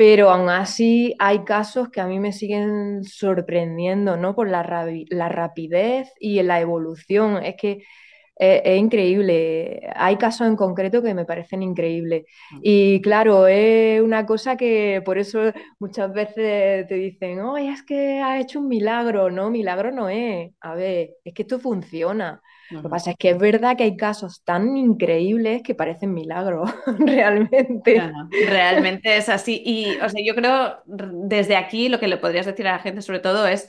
pero 0.00 0.30
aún 0.30 0.48
así 0.48 1.14
hay 1.18 1.44
casos 1.44 1.90
que 1.90 2.00
a 2.00 2.06
mí 2.06 2.18
me 2.20 2.32
siguen 2.32 3.04
sorprendiendo, 3.04 4.16
¿no? 4.16 4.34
Por 4.34 4.48
la, 4.48 4.62
la 5.10 5.28
rapidez 5.28 6.08
y 6.18 6.42
la 6.42 6.58
evolución. 6.60 7.44
Es 7.44 7.56
que 7.56 7.84
Es, 8.42 8.78
increíble. 8.78 9.90
Hay 9.94 10.16
casos 10.16 10.46
en 10.46 10.56
concreto 10.56 11.02
que 11.02 11.12
me 11.12 11.26
parecen 11.26 11.62
increíbles. 11.62 12.24
Y 12.62 13.02
claro, 13.02 13.46
es 13.46 14.00
una 14.00 14.24
cosa 14.24 14.56
que 14.56 15.02
por 15.04 15.18
eso 15.18 15.52
muchas 15.78 16.10
veces 16.14 16.88
te 16.88 16.94
dicen, 16.94 17.40
oh, 17.40 17.58
es 17.58 17.82
que 17.82 18.20
ha 18.22 18.40
hecho 18.40 18.60
un 18.60 18.68
milagro. 18.68 19.30
No, 19.30 19.50
milagro 19.50 19.90
no 19.92 20.08
es. 20.08 20.52
A 20.60 20.74
ver, 20.74 21.10
es 21.22 21.34
que 21.34 21.42
esto 21.42 21.60
funciona. 21.60 22.40
Lo 22.70 22.82
que 22.82 22.88
pasa 22.88 23.10
es 23.10 23.16
que 23.18 23.30
es 23.30 23.38
verdad 23.38 23.76
que 23.76 23.82
hay 23.82 23.96
casos 23.96 24.42
tan 24.44 24.76
increíbles 24.76 25.62
que 25.62 25.74
parecen 25.74 26.14
milagros, 26.14 26.70
realmente. 26.98 28.00
realmente 28.48 29.16
es 29.16 29.28
así. 29.28 29.60
Y 29.66 29.98
o 29.98 30.08
sea, 30.08 30.22
yo 30.24 30.34
creo, 30.34 30.76
desde 30.86 31.56
aquí, 31.56 31.88
lo 31.88 31.98
que 31.98 32.08
le 32.08 32.16
podrías 32.16 32.46
decir 32.46 32.66
a 32.68 32.72
la 32.72 32.78
gente 32.78 33.02
sobre 33.02 33.18
todo 33.18 33.46
es 33.46 33.68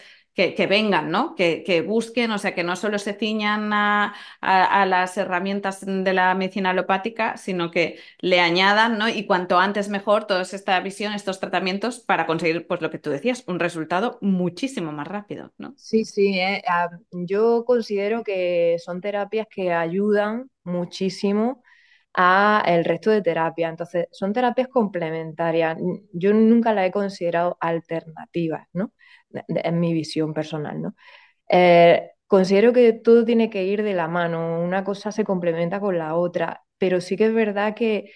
que, 0.56 0.68
vengan, 0.68 1.12
¿no? 1.12 1.36
Que, 1.36 1.84
busquen, 1.86 2.32
o 2.32 2.38
sea, 2.38 2.56
que 2.56 2.64
no 2.64 2.76
solo 2.76 3.00
se 3.00 3.14
ciñan 3.14 3.72
a, 3.74 4.14
las 4.42 5.18
herramientas 5.18 5.86
de 5.86 6.14
la 6.14 6.34
medicina 6.36 6.72
alopática, 6.72 7.38
sino 7.38 7.72
que 7.72 8.00
le 8.20 8.40
añadan, 8.40 8.98
¿no? 8.98 9.10
Y 9.10 9.26
cuanto 9.26 9.60
antes 9.60 9.90
mejor 9.90 10.26
toda 10.26 10.42
esta 10.42 10.80
visión, 10.80 11.14
estos 11.14 11.40
tratamientos 11.40 12.00
para 12.00 12.26
conseguir, 12.26 12.68
pues 12.68 12.82
lo 12.82 12.90
que 12.90 13.00
tú 13.00 13.10
decías, 13.10 13.44
un 13.48 13.60
resultado 13.60 14.18
muchísimo 14.22 14.92
más 14.92 15.08
rápido, 15.08 15.52
¿no? 15.58 15.74
Sí, 15.78 16.06
sí, 16.06 16.40
eh, 16.40 16.64
yo 17.12 17.64
considero 17.66 18.24
que 18.24 18.78
son 18.84 19.02
terapias 19.02 19.48
que 19.50 19.72
ayudan 19.72 20.50
muchísimo 20.64 21.64
a 22.14 22.64
el 22.66 22.86
resto 22.86 23.10
de 23.12 23.22
terapias. 23.22 23.70
Entonces, 23.72 24.08
son 24.12 24.34
terapias 24.34 24.68
complementarias. 24.68 25.78
Yo 26.14 26.34
nunca 26.34 26.74
las 26.74 26.88
he 26.88 26.92
considerado 26.92 27.58
alternativas, 27.60 28.68
¿no? 28.74 28.92
En 29.48 29.80
mi 29.80 29.94
visión 29.94 30.34
personal, 30.34 30.82
¿no? 30.82 30.96
Eh, 31.50 32.12
considero 32.28 32.74
que 32.74 32.94
todo 32.94 33.26
tiene 33.26 33.50
que 33.50 33.66
ir 33.66 33.84
de 33.84 33.94
la 33.94 34.08
mano, 34.08 34.62
una 34.62 34.84
cosa 34.84 35.12
se 35.12 35.24
complementa 35.26 35.80
con 35.80 35.98
la 35.98 36.16
otra, 36.16 36.64
pero 36.78 37.02
sí 37.02 37.18
que 37.18 37.28
es 37.28 37.34
verdad 37.34 37.76
que 37.76 38.12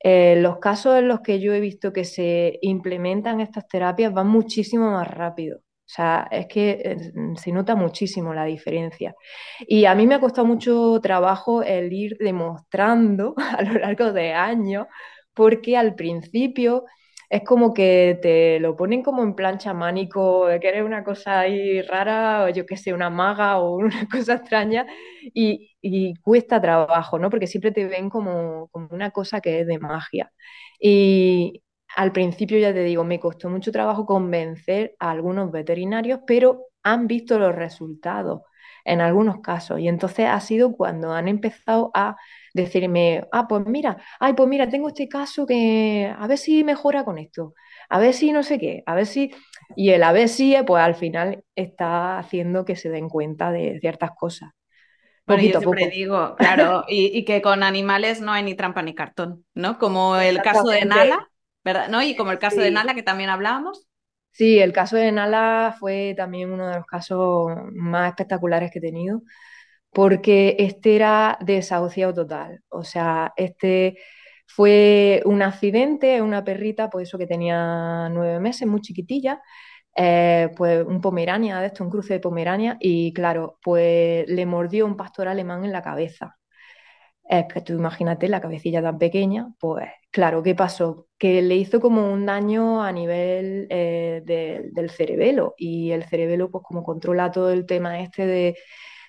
eh, 0.00 0.36
los 0.40 0.58
casos 0.58 0.98
en 0.98 1.08
los 1.08 1.20
que 1.20 1.40
yo 1.40 1.52
he 1.54 1.60
visto 1.60 1.92
que 1.92 2.04
se 2.04 2.58
implementan 2.62 3.40
estas 3.40 3.68
terapias 3.68 4.12
van 4.12 4.28
muchísimo 4.28 4.90
más 4.90 5.08
rápido. 5.08 5.58
O 5.58 5.94
sea, 5.94 6.26
es 6.30 6.46
que 6.48 6.70
eh, 6.84 7.12
se 7.36 7.52
nota 7.52 7.74
muchísimo 7.76 8.32
la 8.34 8.44
diferencia. 8.46 9.14
Y 9.60 9.84
a 9.84 9.94
mí 9.94 10.06
me 10.06 10.14
ha 10.16 10.20
costado 10.20 10.46
mucho 10.46 10.98
trabajo 11.02 11.62
el 11.62 11.92
ir 11.92 12.16
demostrando 12.18 13.34
a 13.58 13.62
lo 13.62 13.74
largo 13.74 14.12
de 14.12 14.32
años, 14.32 14.86
porque 15.34 15.76
al 15.76 15.94
principio 15.94 16.84
es 17.32 17.44
como 17.44 17.72
que 17.72 18.18
te 18.20 18.60
lo 18.60 18.76
ponen 18.76 19.02
como 19.02 19.22
en 19.22 19.34
plan 19.34 19.56
chamánico, 19.56 20.46
que 20.60 20.68
eres 20.68 20.84
una 20.84 21.02
cosa 21.02 21.40
ahí 21.40 21.80
rara, 21.80 22.44
o 22.44 22.50
yo 22.50 22.66
qué 22.66 22.76
sé, 22.76 22.92
una 22.92 23.08
maga 23.08 23.58
o 23.58 23.76
una 23.78 24.06
cosa 24.08 24.34
extraña, 24.34 24.86
y, 25.34 26.14
cuesta 26.22 26.60
trabajo, 26.60 27.18
¿no? 27.18 27.30
Porque 27.30 27.46
siempre 27.46 27.72
te 27.72 27.86
ven 27.86 28.10
como, 28.10 28.68
como 28.68 28.88
una 28.90 29.10
cosa 29.12 29.40
que 29.40 29.60
es 29.60 29.66
de 29.66 29.78
magia. 29.78 30.30
Y 30.78 31.62
al 31.96 32.12
principio, 32.12 32.58
ya 32.58 32.74
te 32.74 32.84
digo, 32.84 33.02
me 33.04 33.18
costó 33.18 33.48
mucho 33.48 33.72
trabajo 33.72 34.04
convencer 34.06 34.94
a 34.98 35.10
algunos 35.10 35.50
veterinarios, 35.50 36.20
pero 36.26 36.66
han 36.82 37.06
visto 37.06 37.38
los 37.38 37.54
resultados 37.54 38.42
en 38.84 39.00
algunos 39.00 39.40
casos. 39.40 39.80
Y 39.80 39.88
entonces 39.88 40.26
ha 40.26 40.40
sido 40.40 40.72
cuando 40.76 41.12
han 41.12 41.28
empezado 41.28 41.90
a 41.94 42.16
decirme, 42.54 43.26
ah, 43.32 43.46
pues 43.48 43.64
mira, 43.66 44.02
ay, 44.20 44.34
pues 44.34 44.48
mira, 44.48 44.68
tengo 44.68 44.88
este 44.88 45.08
caso 45.08 45.46
que 45.46 46.12
a 46.16 46.26
ver 46.26 46.38
si 46.38 46.64
mejora 46.64 47.04
con 47.04 47.18
esto, 47.18 47.54
a 47.88 47.98
ver 47.98 48.14
si 48.14 48.32
no 48.32 48.42
sé 48.42 48.58
qué, 48.58 48.82
a 48.86 48.94
ver 48.94 49.06
si... 49.06 49.32
Y 49.74 49.90
el 49.90 50.02
a 50.02 50.12
ver 50.12 50.28
si, 50.28 50.54
pues 50.66 50.82
al 50.82 50.94
final 50.94 51.44
está 51.54 52.18
haciendo 52.18 52.64
que 52.64 52.76
se 52.76 52.90
den 52.90 53.08
cuenta 53.08 53.50
de 53.50 53.78
ciertas 53.80 54.10
cosas. 54.10 54.50
Bueno, 55.26 55.42
yo 55.44 55.60
siempre 55.60 55.88
digo, 55.88 56.34
claro, 56.36 56.84
y, 56.88 57.24
que 57.24 57.40
con 57.40 57.62
animales 57.62 58.20
no 58.20 58.32
hay 58.32 58.42
ni 58.42 58.54
trampa 58.54 58.82
ni 58.82 58.94
cartón, 58.94 59.44
¿no? 59.54 59.78
Como 59.78 60.16
el 60.16 60.42
caso 60.42 60.68
de 60.68 60.84
Nala, 60.84 61.30
¿verdad? 61.64 61.88
¿No? 61.88 62.02
Y 62.02 62.16
como 62.16 62.32
el 62.32 62.38
caso 62.38 62.60
de 62.60 62.70
Nala 62.70 62.94
que 62.94 63.02
también 63.02 63.30
hablábamos. 63.30 63.86
Sí, 64.32 64.58
el 64.58 64.72
caso 64.72 64.96
de 64.96 65.12
Nala 65.12 65.76
fue 65.78 66.14
también 66.16 66.50
uno 66.50 66.68
de 66.68 66.76
los 66.76 66.86
casos 66.86 67.52
más 67.72 68.08
espectaculares 68.08 68.70
que 68.70 68.78
he 68.78 68.82
tenido, 68.82 69.22
porque 69.92 70.56
este 70.58 70.96
era 70.96 71.38
desahuciado 71.40 72.14
total. 72.14 72.62
O 72.70 72.84
sea, 72.84 73.32
este 73.36 73.98
fue 74.46 75.22
un 75.26 75.42
accidente, 75.42 76.22
una 76.22 76.44
perrita, 76.44 76.90
pues 76.90 77.08
eso 77.08 77.18
que 77.18 77.26
tenía 77.26 78.08
nueve 78.10 78.40
meses, 78.40 78.68
muy 78.68 78.80
chiquitilla, 78.80 79.40
eh, 79.96 80.50
pues 80.56 80.84
un 80.86 81.00
pomerania 81.00 81.60
de 81.60 81.66
esto, 81.68 81.84
un 81.84 81.90
cruce 81.90 82.14
de 82.14 82.20
pomerania, 82.20 82.76
y 82.80 83.12
claro, 83.12 83.58
pues 83.62 84.26
le 84.28 84.46
mordió 84.46 84.86
un 84.86 84.96
pastor 84.96 85.28
alemán 85.28 85.64
en 85.64 85.72
la 85.72 85.82
cabeza. 85.82 86.38
Es 87.24 87.46
que 87.52 87.60
tú 87.62 87.72
imagínate 87.74 88.28
la 88.28 88.40
cabecilla 88.40 88.82
tan 88.82 88.98
pequeña, 88.98 89.48
pues 89.60 89.88
claro, 90.10 90.42
¿qué 90.42 90.54
pasó? 90.54 91.08
Que 91.18 91.40
le 91.42 91.56
hizo 91.56 91.80
como 91.80 92.12
un 92.12 92.26
daño 92.26 92.82
a 92.82 92.92
nivel 92.92 93.66
eh, 93.70 94.22
del 94.24 94.90
cerebelo 94.90 95.54
y 95.56 95.92
el 95.92 96.04
cerebelo 96.04 96.50
pues 96.50 96.64
como 96.64 96.82
controla 96.84 97.30
todo 97.30 97.50
el 97.52 97.64
tema 97.66 98.00
este 98.00 98.26
de 98.26 98.56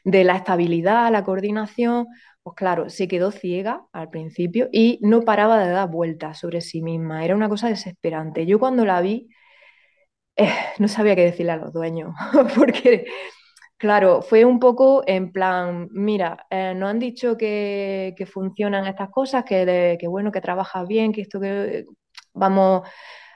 de 0.04 0.24
la 0.24 0.36
estabilidad, 0.38 1.12
la 1.12 1.24
coordinación, 1.24 2.08
pues 2.44 2.56
claro, 2.56 2.89
se 2.89 3.08
quedó 3.08 3.32
ciega 3.32 3.86
al 3.94 4.10
principio 4.10 4.70
y 4.72 5.00
no 5.02 5.22
paraba 5.22 5.63
de 5.63 5.72
dar 5.72 5.89
vueltas 5.89 6.39
sobre 6.39 6.62
sí 6.62 6.82
misma. 6.82 7.24
Era 7.26 7.36
una 7.36 7.50
cosa 7.50 7.70
desesperante. 7.70 8.46
Yo 8.46 8.60
cuando 8.60 8.86
la 8.86 9.02
vi, 9.02 9.30
eh, 10.36 10.50
no 10.80 10.88
sabía 10.88 11.16
qué 11.16 11.26
decirle 11.26 11.54
a 11.54 11.58
los 11.58 11.74
dueños, 11.74 12.13
porque, 12.56 13.06
claro, 13.78 14.22
fue 14.22 14.46
un 14.46 14.60
poco 14.60 15.04
en 15.08 15.32
plan, 15.32 15.89
mira, 15.92 16.46
eh, 16.50 16.74
nos 16.76 16.89
han 16.89 17.00
dicho 17.00 17.38
que, 17.38 18.16
funcionan 18.32 18.88
estas 18.88 19.10
cosas, 19.10 19.44
que, 19.46 19.98
que 20.00 20.08
bueno, 20.08 20.32
que 20.32 20.42
trabajas 20.42 20.88
bien, 20.88 21.13
que 21.13 21.22
esto 21.22 21.39
que 21.39 21.86
vamos 22.34 22.88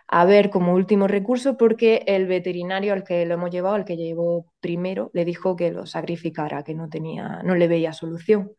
a 0.08 0.26
ver 0.26 0.50
como 0.50 0.74
último 0.74 1.08
recurso 1.08 1.58
porque 1.58 2.04
el 2.08 2.28
veterinario 2.28 2.94
al 2.94 3.04
que 3.04 3.26
lo 3.26 3.34
hemos 3.36 3.52
llevado, 3.52 3.76
al 3.76 3.86
que 3.86 3.98
llevó 3.98 4.52
primero, 4.60 5.12
le 5.14 5.26
dijo 5.26 5.56
que 5.56 5.72
lo 5.72 5.86
sacrificara, 5.86 6.64
que 6.64 6.74
no 6.76 6.90
tenía, 6.90 7.42
no 7.44 7.56
le 7.56 7.68
veía 7.68 7.94
solución. 7.94 8.52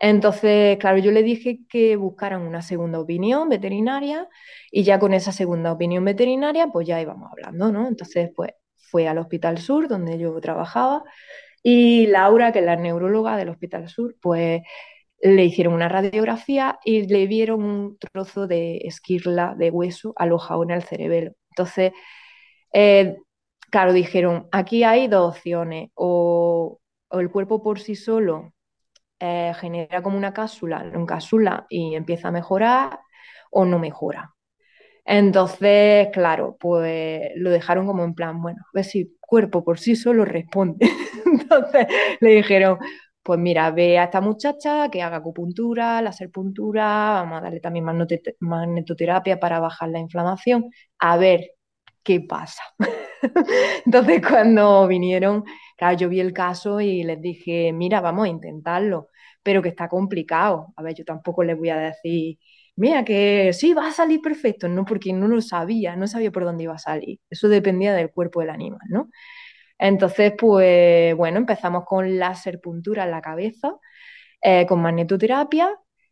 Entonces, 0.00 0.76
claro, 0.78 0.98
yo 0.98 1.12
le 1.12 1.22
dije 1.22 1.60
que 1.68 1.96
buscaran 1.96 2.42
una 2.42 2.62
segunda 2.62 2.98
opinión 3.00 3.48
veterinaria 3.48 4.28
y 4.70 4.82
ya 4.82 4.98
con 4.98 5.14
esa 5.14 5.32
segunda 5.32 5.72
opinión 5.72 6.04
veterinaria, 6.04 6.68
pues 6.68 6.86
ya 6.86 7.00
íbamos 7.00 7.30
hablando, 7.30 7.72
¿no? 7.72 7.86
Entonces, 7.88 8.30
pues 8.34 8.52
fue 8.76 9.08
al 9.08 9.18
Hospital 9.18 9.58
Sur, 9.58 9.88
donde 9.88 10.18
yo 10.18 10.38
trabajaba, 10.40 11.04
y 11.62 12.06
Laura, 12.08 12.52
que 12.52 12.58
es 12.58 12.64
la 12.64 12.76
neuróloga 12.76 13.36
del 13.36 13.48
Hospital 13.48 13.88
Sur, 13.88 14.16
pues 14.20 14.62
le 15.24 15.44
hicieron 15.46 15.72
una 15.72 15.88
radiografía 15.88 16.78
y 16.84 17.06
le 17.06 17.26
vieron 17.26 17.64
un 17.64 17.98
trozo 17.98 18.46
de 18.46 18.76
esquirla 18.84 19.54
de 19.56 19.70
hueso 19.70 20.12
alojado 20.16 20.62
en 20.64 20.70
el 20.70 20.82
cerebelo. 20.82 21.32
Entonces, 21.50 21.92
eh, 22.74 23.16
claro, 23.70 23.94
dijeron, 23.94 24.48
aquí 24.52 24.84
hay 24.84 25.08
dos 25.08 25.36
opciones, 25.36 25.90
o, 25.94 26.80
el 27.10 27.30
cuerpo 27.30 27.62
por 27.62 27.80
sí 27.80 27.94
solo 27.94 28.52
eh, 29.20 29.52
genera 29.60 30.02
como 30.02 30.18
una 30.18 30.34
cápsula, 30.34 30.84
un 30.94 31.06
cápsula 31.06 31.66
y 31.70 31.94
empieza 31.94 32.28
a 32.28 32.32
mejorar, 32.32 33.00
o 33.50 33.64
no 33.64 33.78
mejora. 33.78 34.34
Entonces, 35.06 36.08
claro, 36.12 36.56
pues 36.60 37.30
lo 37.36 37.50
dejaron 37.50 37.86
como 37.86 38.04
en 38.04 38.14
plan, 38.14 38.42
bueno, 38.42 38.60
a 38.62 38.70
ver 38.74 38.84
si 38.84 39.16
cuerpo 39.20 39.64
por 39.64 39.78
sí 39.78 39.96
solo 39.96 40.24
responde. 40.24 40.86
Entonces 41.26 41.86
le 42.20 42.30
dijeron, 42.36 42.78
pues 43.24 43.40
mira, 43.40 43.70
ve 43.72 43.98
a 43.98 44.04
esta 44.04 44.20
muchacha 44.20 44.90
que 44.90 45.02
haga 45.02 45.16
acupuntura, 45.18 46.02
puntura, 46.32 46.84
vamos 47.22 47.38
a 47.38 47.42
darle 47.42 47.60
también 47.60 47.84
magnetoterapia 48.40 49.40
para 49.40 49.60
bajar 49.60 49.88
la 49.90 49.98
inflamación, 50.00 50.70
a 50.98 51.16
ver 51.16 51.52
qué 52.02 52.20
pasa. 52.20 52.62
Entonces 53.86 54.22
cuando 54.26 54.86
vinieron, 54.88 55.44
claro, 55.76 55.96
yo 55.96 56.08
vi 56.08 56.20
el 56.20 56.32
caso 56.32 56.80
y 56.80 57.02
les 57.04 57.20
dije, 57.20 57.72
mira, 57.72 58.00
vamos 58.00 58.26
a 58.26 58.28
intentarlo, 58.28 59.08
pero 59.42 59.62
que 59.62 59.68
está 59.70 59.88
complicado. 59.88 60.72
A 60.76 60.82
ver, 60.82 60.94
yo 60.94 61.04
tampoco 61.04 61.44
les 61.44 61.56
voy 61.58 61.70
a 61.70 61.78
decir, 61.78 62.38
mira, 62.76 63.04
que 63.04 63.52
sí, 63.52 63.72
va 63.74 63.88
a 63.88 63.92
salir 63.92 64.20
perfecto, 64.20 64.68
no, 64.68 64.84
porque 64.84 65.12
no 65.12 65.28
lo 65.28 65.40
sabía, 65.40 65.96
no 65.96 66.06
sabía 66.06 66.30
por 66.32 66.44
dónde 66.44 66.64
iba 66.64 66.74
a 66.74 66.78
salir. 66.78 67.20
Eso 67.30 67.48
dependía 67.48 67.94
del 67.94 68.10
cuerpo 68.12 68.40
del 68.40 68.50
animal, 68.50 68.80
¿no? 68.88 69.08
Entonces, 69.84 70.32
pues 70.38 71.14
bueno, 71.16 71.38
empezamos 71.38 71.84
con 71.84 72.18
láser 72.18 72.60
puntura 72.60 73.04
en 73.04 73.10
la 73.10 73.20
cabeza, 73.20 73.76
eh, 74.42 74.66
con 74.66 74.82
magnetoterapia, 74.82 75.70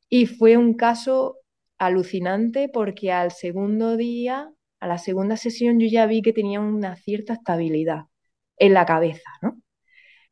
y 0.09 0.27
fue 0.27 0.57
un 0.59 0.75
caso 0.75 1.39
alucinante 1.79 2.69
porque 2.69 3.13
al 3.13 3.33
segundo 3.33 3.97
día, 3.97 4.51
a 4.81 4.87
la 4.89 4.99
segunda 4.99 5.37
sesión, 5.39 5.81
yo 5.81 5.89
ya 5.89 6.07
vi 6.07 6.23
que 6.23 6.33
tenía 6.35 6.61
una 6.61 6.97
cierta 6.97 7.35
estabilidad 7.35 8.05
en 8.59 8.75
la 8.75 8.87
cabeza, 8.87 9.31
¿no? 9.43 9.59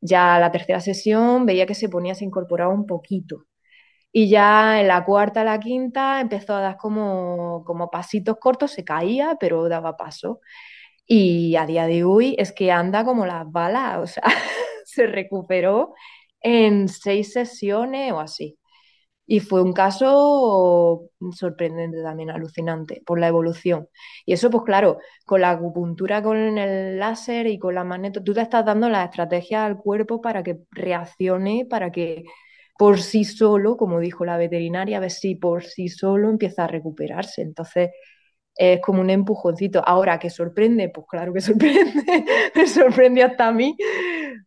Ya 0.00 0.38
la 0.40 0.50
tercera 0.52 0.80
sesión 0.80 1.46
veía 1.46 1.66
que 1.66 1.74
se 1.74 1.88
ponía, 1.88 2.14
se 2.14 2.24
incorporaba 2.24 2.72
un 2.74 2.86
poquito. 2.86 3.44
Y 4.12 4.28
ya 4.30 4.80
en 4.80 4.88
la 4.88 5.04
cuarta, 5.04 5.44
la 5.44 5.60
quinta, 5.60 6.20
empezó 6.20 6.54
a 6.56 6.60
dar 6.60 6.76
como, 6.76 7.64
como 7.66 7.90
pasitos 7.90 8.38
cortos, 8.40 8.72
se 8.72 8.84
caía, 8.84 9.36
pero 9.40 9.68
daba 9.68 9.96
paso. 9.96 10.40
Y 11.12 11.56
a 11.56 11.66
día 11.66 11.86
de 11.86 12.04
hoy 12.04 12.36
es 12.38 12.52
que 12.52 12.70
anda 12.70 13.04
como 13.04 13.26
las 13.26 13.50
balas, 13.50 13.98
o 13.98 14.06
sea, 14.06 14.22
se 14.84 15.06
recuperó 15.06 15.94
en 16.40 16.88
seis 16.88 17.32
sesiones 17.32 18.12
o 18.12 18.20
así. 18.20 18.58
Y 19.26 19.40
fue 19.40 19.62
un 19.62 19.72
caso 19.72 21.10
sorprendente 21.32 22.02
también, 22.02 22.30
alucinante, 22.30 23.02
por 23.06 23.20
la 23.20 23.28
evolución. 23.28 23.88
Y 24.26 24.34
eso, 24.34 24.50
pues 24.50 24.64
claro, 24.64 24.98
con 25.26 25.40
la 25.42 25.50
acupuntura, 25.52 26.22
con 26.22 26.58
el 26.58 26.98
láser 26.98 27.46
y 27.48 27.58
con 27.58 27.74
la 27.76 27.84
magneto, 27.84 28.22
tú 28.24 28.34
te 28.34 28.42
estás 28.42 28.64
dando 28.66 28.88
la 28.90 29.04
estrategia 29.04 29.66
al 29.66 29.78
cuerpo 29.78 30.20
para 30.20 30.42
que 30.44 30.60
reaccione, 30.72 31.66
para 31.70 31.92
que 31.92 32.24
por 32.78 33.00
sí 33.02 33.24
solo, 33.24 33.76
como 33.76 34.00
dijo 34.00 34.24
la 34.24 34.36
veterinaria, 34.38 34.98
a 34.98 35.00
ver 35.00 35.10
si 35.12 35.36
por 35.36 35.64
sí 35.64 35.88
solo 35.88 36.30
empieza 36.30 36.64
a 36.64 36.68
recuperarse. 36.68 37.42
Entonces, 37.42 37.90
es 38.60 38.80
como 38.82 39.00
un 39.00 39.08
empujoncito. 39.08 39.82
Ahora, 39.86 40.18
¿que 40.18 40.28
sorprende? 40.28 40.90
Pues 40.90 41.06
claro 41.08 41.32
que 41.32 41.40
sorprende, 41.40 42.24
me 42.54 42.66
sorprendió 42.66 43.26
hasta 43.26 43.48
a 43.48 43.52
mí, 43.52 43.74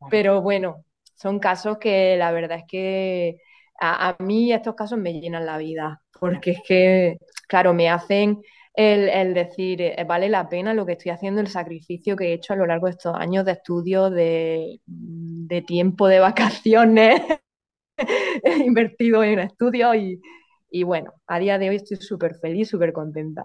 pero 0.10 0.42
bueno, 0.42 0.86
son 1.16 1.40
casos 1.40 1.80
que 1.80 2.16
la 2.16 2.32
verdad 2.32 2.60
es 2.60 2.66
que 2.68 3.38
a, 3.80 4.10
a 4.10 4.16
mí 4.24 4.54
estos 4.54 4.76
casos 4.76 5.00
me 5.00 5.14
llenan 5.20 5.48
la 5.48 5.58
vida, 5.58 6.04
porque 6.20 6.52
es 6.52 6.60
que, 6.66 7.18
claro, 7.48 7.74
me 7.74 7.90
hacen 7.90 8.40
el, 8.76 9.10
el, 9.10 9.34
decir, 9.34 9.82
eh, 9.82 10.04
vale 10.08 10.30
la 10.30 10.48
pena 10.48 10.76
lo 10.76 10.86
que 10.86 10.94
estoy 10.94 11.12
haciendo, 11.12 11.42
el 11.42 11.48
sacrificio 11.48 12.16
que 12.16 12.26
he 12.30 12.34
hecho 12.34 12.54
a 12.54 12.56
lo 12.56 12.68
largo 12.68 12.86
de 12.86 12.92
estos 12.92 13.16
años 13.16 13.46
de 13.46 13.54
estudio, 13.54 14.12
de, 14.12 14.80
de 14.86 15.62
tiempo 15.64 16.08
de 16.08 16.20
vacaciones 16.20 17.20
invertido 18.64 19.24
en 19.24 19.40
estudios 19.40 19.96
y, 19.96 20.22
y, 20.76 20.82
bueno, 20.82 21.14
a 21.28 21.38
día 21.38 21.60
de 21.60 21.70
hoy 21.70 21.76
estoy 21.76 21.98
súper 21.98 22.34
feliz, 22.34 22.68
súper 22.68 22.94
contenta. 22.94 23.44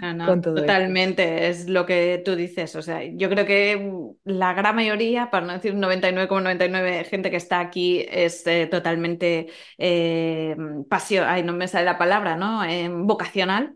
No, 0.00 0.14
no, 0.14 0.40
totalmente, 0.40 1.48
esto. 1.48 1.62
es 1.62 1.68
lo 1.68 1.84
que 1.84 2.22
tú 2.24 2.34
dices. 2.34 2.74
O 2.74 2.80
sea, 2.80 3.04
yo 3.04 3.28
creo 3.28 3.44
que 3.44 3.92
la 4.24 4.54
gran 4.54 4.74
mayoría, 4.74 5.30
para 5.30 5.46
no 5.46 5.52
decir 5.52 5.74
99,99 5.74 6.58
,99 6.58 7.04
gente 7.04 7.30
que 7.30 7.36
está 7.36 7.60
aquí 7.60 8.06
es 8.10 8.46
eh, 8.46 8.66
totalmente 8.66 9.48
eh, 9.76 10.56
pasión, 10.88 11.26
ay, 11.28 11.42
no 11.42 11.52
me 11.52 11.68
sale 11.68 11.84
la 11.84 11.98
palabra, 11.98 12.36
¿no? 12.36 12.64
Eh, 12.64 12.88
vocacional. 12.90 13.74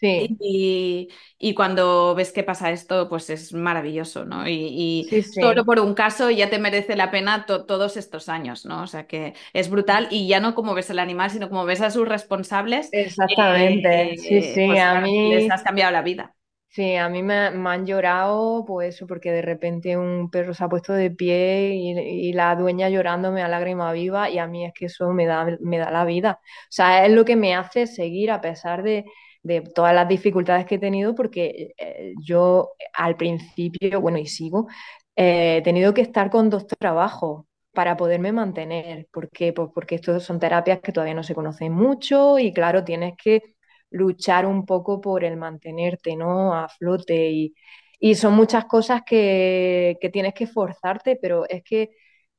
Sí. 0.00 0.34
Y, 0.40 1.08
y, 1.38 1.52
cuando 1.52 2.14
ves 2.14 2.32
que 2.32 2.42
pasa 2.42 2.70
esto, 2.70 3.10
pues 3.10 3.28
es 3.28 3.52
maravilloso, 3.52 4.24
¿no? 4.24 4.48
Y, 4.48 4.54
y 4.54 5.06
sí, 5.10 5.22
sí. 5.22 5.42
solo 5.42 5.66
por 5.66 5.78
un 5.78 5.92
caso 5.92 6.30
ya 6.30 6.48
te 6.48 6.58
merece 6.58 6.96
la 6.96 7.10
pena 7.10 7.44
to 7.44 7.66
todos 7.66 7.98
estos 7.98 8.30
años, 8.30 8.64
¿no? 8.64 8.82
O 8.82 8.86
sea 8.86 9.06
que 9.06 9.34
es 9.52 9.68
brutal 9.68 10.08
y 10.10 10.26
ya 10.26 10.40
no 10.40 10.54
como 10.54 10.72
ves 10.72 10.88
el 10.88 11.00
animal, 11.00 11.28
sino 11.28 11.50
como 11.50 11.66
ves 11.66 11.82
a 11.82 11.90
sus 11.90 12.08
responsables. 12.08 12.88
Exactamente, 12.92 14.14
eh, 14.14 14.16
sí, 14.16 14.40
sí, 14.40 14.66
pues, 14.68 14.80
a 14.80 15.02
mí 15.02 15.34
les 15.34 15.50
has 15.50 15.62
cambiado 15.62 15.92
la 15.92 16.00
vida. 16.00 16.34
Sí, 16.68 16.96
a 16.96 17.10
mí 17.10 17.22
me, 17.22 17.50
me, 17.50 17.68
han 17.68 17.84
llorado, 17.84 18.64
pues 18.64 18.94
eso, 18.94 19.06
porque 19.06 19.32
de 19.32 19.42
repente 19.42 19.98
un 19.98 20.30
perro 20.30 20.54
se 20.54 20.64
ha 20.64 20.68
puesto 20.68 20.94
de 20.94 21.10
pie 21.10 21.74
y, 21.74 21.98
y, 22.28 22.32
la 22.32 22.54
dueña 22.54 22.88
llorando 22.88 23.32
me 23.32 23.40
da 23.40 23.48
lágrima 23.48 23.92
viva 23.92 24.30
y 24.30 24.38
a 24.38 24.46
mí 24.46 24.64
es 24.64 24.72
que 24.72 24.86
eso 24.86 25.12
me 25.12 25.26
da, 25.26 25.58
me 25.60 25.78
da 25.78 25.90
la 25.90 26.06
vida. 26.06 26.38
O 26.42 26.66
sea, 26.70 27.04
es 27.04 27.12
lo 27.12 27.24
que 27.26 27.36
me 27.36 27.54
hace 27.54 27.86
seguir 27.88 28.30
a 28.30 28.40
pesar 28.40 28.84
de, 28.84 29.04
de 29.42 29.62
todas 29.62 29.94
las 29.94 30.08
dificultades 30.08 30.66
que 30.66 30.76
he 30.76 30.78
tenido, 30.78 31.14
porque 31.14 31.72
eh, 31.78 32.14
yo 32.22 32.70
al 32.94 33.16
principio, 33.16 34.00
bueno, 34.00 34.18
y 34.18 34.26
sigo, 34.26 34.68
eh, 35.16 35.58
he 35.58 35.62
tenido 35.62 35.94
que 35.94 36.02
estar 36.02 36.30
con 36.30 36.50
dos 36.50 36.66
trabajos 36.66 37.44
para 37.72 37.96
poderme 37.96 38.32
mantener. 38.32 39.06
¿Por 39.12 39.30
qué? 39.30 39.52
Pues 39.52 39.68
porque 39.74 39.96
estos 39.96 40.22
son 40.24 40.40
terapias 40.40 40.80
que 40.80 40.92
todavía 40.92 41.14
no 41.14 41.22
se 41.22 41.34
conocen 41.34 41.72
mucho 41.72 42.38
y 42.38 42.52
claro, 42.52 42.84
tienes 42.84 43.14
que 43.22 43.54
luchar 43.90 44.46
un 44.46 44.66
poco 44.66 45.00
por 45.00 45.24
el 45.24 45.36
mantenerte, 45.36 46.16
¿no? 46.16 46.54
A 46.54 46.68
flote 46.68 47.30
y, 47.30 47.54
y 47.98 48.14
son 48.14 48.34
muchas 48.34 48.64
cosas 48.66 49.02
que, 49.06 49.96
que 50.00 50.10
tienes 50.10 50.34
que 50.34 50.44
esforzarte, 50.44 51.16
pero 51.20 51.44
es 51.48 51.62
que 51.64 51.90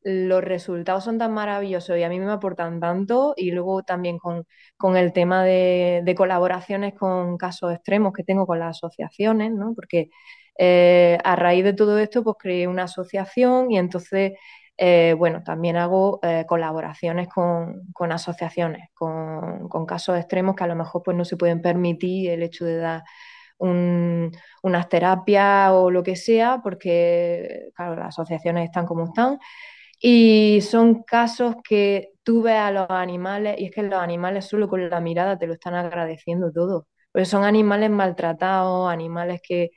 los 0.03 0.43
resultados 0.43 1.03
son 1.03 1.17
tan 1.17 1.33
maravillosos 1.33 1.97
y 1.97 2.03
a 2.03 2.09
mí 2.09 2.19
me 2.19 2.31
aportan 2.31 2.79
tanto 2.79 3.33
y 3.37 3.51
luego 3.51 3.83
también 3.83 4.17
con, 4.17 4.45
con 4.77 4.97
el 4.97 5.13
tema 5.13 5.43
de, 5.43 6.01
de, 6.03 6.15
colaboraciones 6.15 6.93
con 6.95 7.37
casos 7.37 7.73
extremos 7.73 8.13
que 8.13 8.23
tengo 8.23 8.47
con 8.47 8.59
las 8.59 8.77
asociaciones, 8.77 9.51
¿no? 9.51 9.73
Porque 9.75 10.09
eh, 10.57 11.17
a 11.23 11.35
raíz 11.35 11.63
de 11.63 11.73
todo 11.73 11.97
esto 11.99 12.23
pues 12.23 12.37
creé 12.39 12.67
una 12.67 12.83
asociación 12.83 13.71
y 13.71 13.77
entonces, 13.77 14.33
eh, 14.77 15.15
bueno, 15.17 15.43
también 15.43 15.77
hago 15.77 16.19
eh, 16.23 16.45
colaboraciones 16.47 17.27
con, 17.29 17.91
con 17.93 18.11
asociaciones, 18.11 18.89
con, 18.93 19.69
con, 19.69 19.85
casos 19.85 20.17
extremos 20.17 20.55
que 20.55 20.63
a 20.63 20.67
lo 20.67 20.75
mejor 20.75 21.03
pues 21.03 21.17
no 21.17 21.25
se 21.25 21.37
pueden 21.37 21.61
permitir 21.61 22.31
el 22.31 22.43
hecho 22.43 22.65
de 22.65 22.77
dar 22.77 23.03
un, 23.57 24.31
unas 24.63 24.89
terapias 24.89 25.71
o 25.71 25.91
lo 25.91 26.03
que 26.03 26.15
sea, 26.15 26.61
porque, 26.63 27.69
claro, 27.75 27.95
las 27.95 28.09
asociaciones 28.09 28.65
están 28.65 28.85
como 28.85 29.05
están. 29.05 29.39
Y 30.01 30.61
son 30.61 31.03
casos 31.03 31.55
que 31.67 32.11
tú 32.23 32.41
ves 32.43 32.55
a 32.57 32.71
los 32.71 32.89
animales 32.89 33.55
y 33.59 33.65
es 33.65 33.71
que 33.71 33.83
los 33.83 33.99
animales 34.01 34.45
solo 34.45 34.67
con 34.69 34.89
la 34.89 34.99
mirada 35.01 35.37
te 35.37 35.47
lo 35.47 35.53
están 35.53 35.75
agradeciendo 35.75 36.51
todo. 36.51 36.87
Porque 37.11 37.25
son 37.25 37.43
animales 37.43 37.89
maltratados, 37.91 38.91
animales 38.91 39.41
que, 39.47 39.71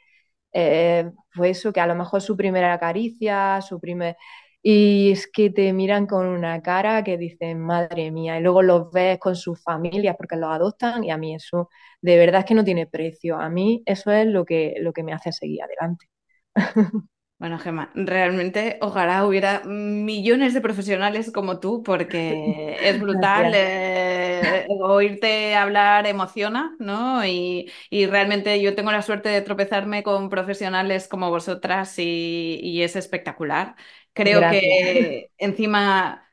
eh, 0.52 1.10
pues 1.34 1.58
eso, 1.58 1.72
que 1.72 1.80
a 1.80 1.86
lo 1.86 1.94
mejor 1.94 2.22
su 2.22 2.36
primera 2.36 2.78
caricia, 2.78 3.60
su 3.62 3.80
primer... 3.80 4.16
Y 4.62 5.12
es 5.12 5.26
que 5.30 5.50
te 5.50 5.72
miran 5.74 6.06
con 6.06 6.26
una 6.26 6.62
cara 6.62 7.04
que 7.04 7.18
dicen, 7.18 7.60
madre 7.60 8.10
mía, 8.10 8.38
y 8.38 8.42
luego 8.42 8.62
los 8.62 8.90
ves 8.92 9.18
con 9.18 9.36
sus 9.36 9.62
familias 9.62 10.16
porque 10.16 10.36
los 10.36 10.50
adoptan 10.50 11.04
y 11.04 11.10
a 11.10 11.18
mí 11.18 11.34
eso 11.34 11.68
de 12.00 12.16
verdad 12.18 12.40
es 12.40 12.46
que 12.46 12.54
no 12.54 12.64
tiene 12.64 12.86
precio. 12.86 13.38
A 13.38 13.50
mí 13.50 13.82
eso 13.86 14.10
es 14.12 14.26
lo 14.26 14.44
que, 14.46 14.74
lo 14.80 14.92
que 14.94 15.02
me 15.02 15.12
hace 15.12 15.32
seguir 15.32 15.62
adelante. 15.62 16.06
Bueno, 17.44 17.58
Gemma, 17.58 17.90
realmente 17.94 18.78
ojalá 18.80 19.26
hubiera 19.26 19.60
millones 19.66 20.54
de 20.54 20.62
profesionales 20.62 21.30
como 21.30 21.60
tú, 21.60 21.82
porque 21.82 22.74
es 22.80 22.98
brutal. 22.98 23.52
Eh, 23.54 24.66
oírte 24.80 25.54
hablar 25.54 26.06
emociona, 26.06 26.74
¿no? 26.78 27.22
Y, 27.26 27.70
y, 27.90 28.06
realmente 28.06 28.62
yo 28.62 28.74
tengo 28.74 28.90
la 28.92 29.02
suerte 29.02 29.28
de 29.28 29.42
tropezarme 29.42 30.02
con 30.02 30.30
profesionales 30.30 31.06
como 31.06 31.28
vosotras 31.28 31.98
y, 31.98 32.60
y 32.62 32.80
es 32.80 32.96
espectacular. 32.96 33.76
Creo 34.14 34.40
Gracias. 34.40 34.62
que 34.62 35.30
encima 35.36 36.23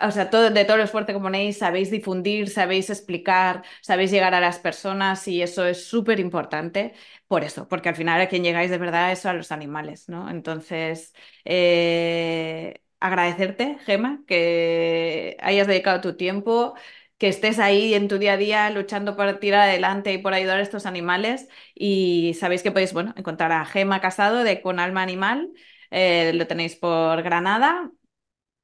o 0.00 0.10
sea, 0.10 0.28
todo, 0.30 0.50
de 0.50 0.64
todo 0.64 0.76
el 0.76 0.82
esfuerzo 0.82 1.12
que 1.14 1.18
ponéis, 1.20 1.58
sabéis 1.58 1.90
difundir, 1.90 2.50
sabéis 2.50 2.90
explicar, 2.90 3.64
sabéis 3.80 4.10
llegar 4.10 4.34
a 4.34 4.40
las 4.40 4.58
personas 4.58 5.26
y 5.28 5.40
eso 5.42 5.64
es 5.66 5.86
súper 5.86 6.20
importante 6.20 6.94
por 7.28 7.44
eso, 7.44 7.66
porque 7.68 7.88
al 7.88 7.96
final 7.96 8.20
a 8.20 8.28
quien 8.28 8.44
llegáis 8.44 8.70
de 8.70 8.78
verdad 8.78 9.10
es 9.12 9.24
a 9.26 9.32
los 9.32 9.52
animales, 9.52 10.08
¿no? 10.08 10.28
Entonces, 10.30 11.14
eh, 11.44 12.74
agradecerte, 13.00 13.78
Gema, 13.86 14.22
que 14.26 15.36
hayas 15.40 15.66
dedicado 15.66 16.00
tu 16.02 16.16
tiempo, 16.16 16.74
que 17.18 17.28
estés 17.28 17.58
ahí 17.58 17.94
en 17.94 18.08
tu 18.08 18.18
día 18.18 18.34
a 18.34 18.36
día 18.36 18.70
luchando 18.70 19.16
por 19.16 19.38
tirar 19.40 19.62
adelante 19.68 20.12
y 20.12 20.18
por 20.18 20.34
ayudar 20.34 20.58
a 20.58 20.62
estos 20.62 20.84
animales 20.86 21.48
y 21.74 22.34
sabéis 22.38 22.62
que 22.62 22.70
podéis, 22.72 22.92
bueno, 22.92 23.14
encontrar 23.16 23.52
a 23.52 23.64
Gema 23.64 24.00
Casado 24.02 24.44
de 24.44 24.60
Con 24.60 24.78
Alma 24.80 25.02
Animal. 25.02 25.50
Eh, 25.90 26.32
lo 26.34 26.46
tenéis 26.46 26.76
por 26.76 27.22
Granada 27.22 27.90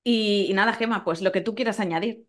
y, 0.05 0.53
nada, 0.55 0.73
Gema, 0.75 1.05
pues 1.05 1.23
lo 1.23 1.33
que 1.33 1.41
tú 1.41 1.55
quieras 1.55 1.81
añadir. 1.81 2.27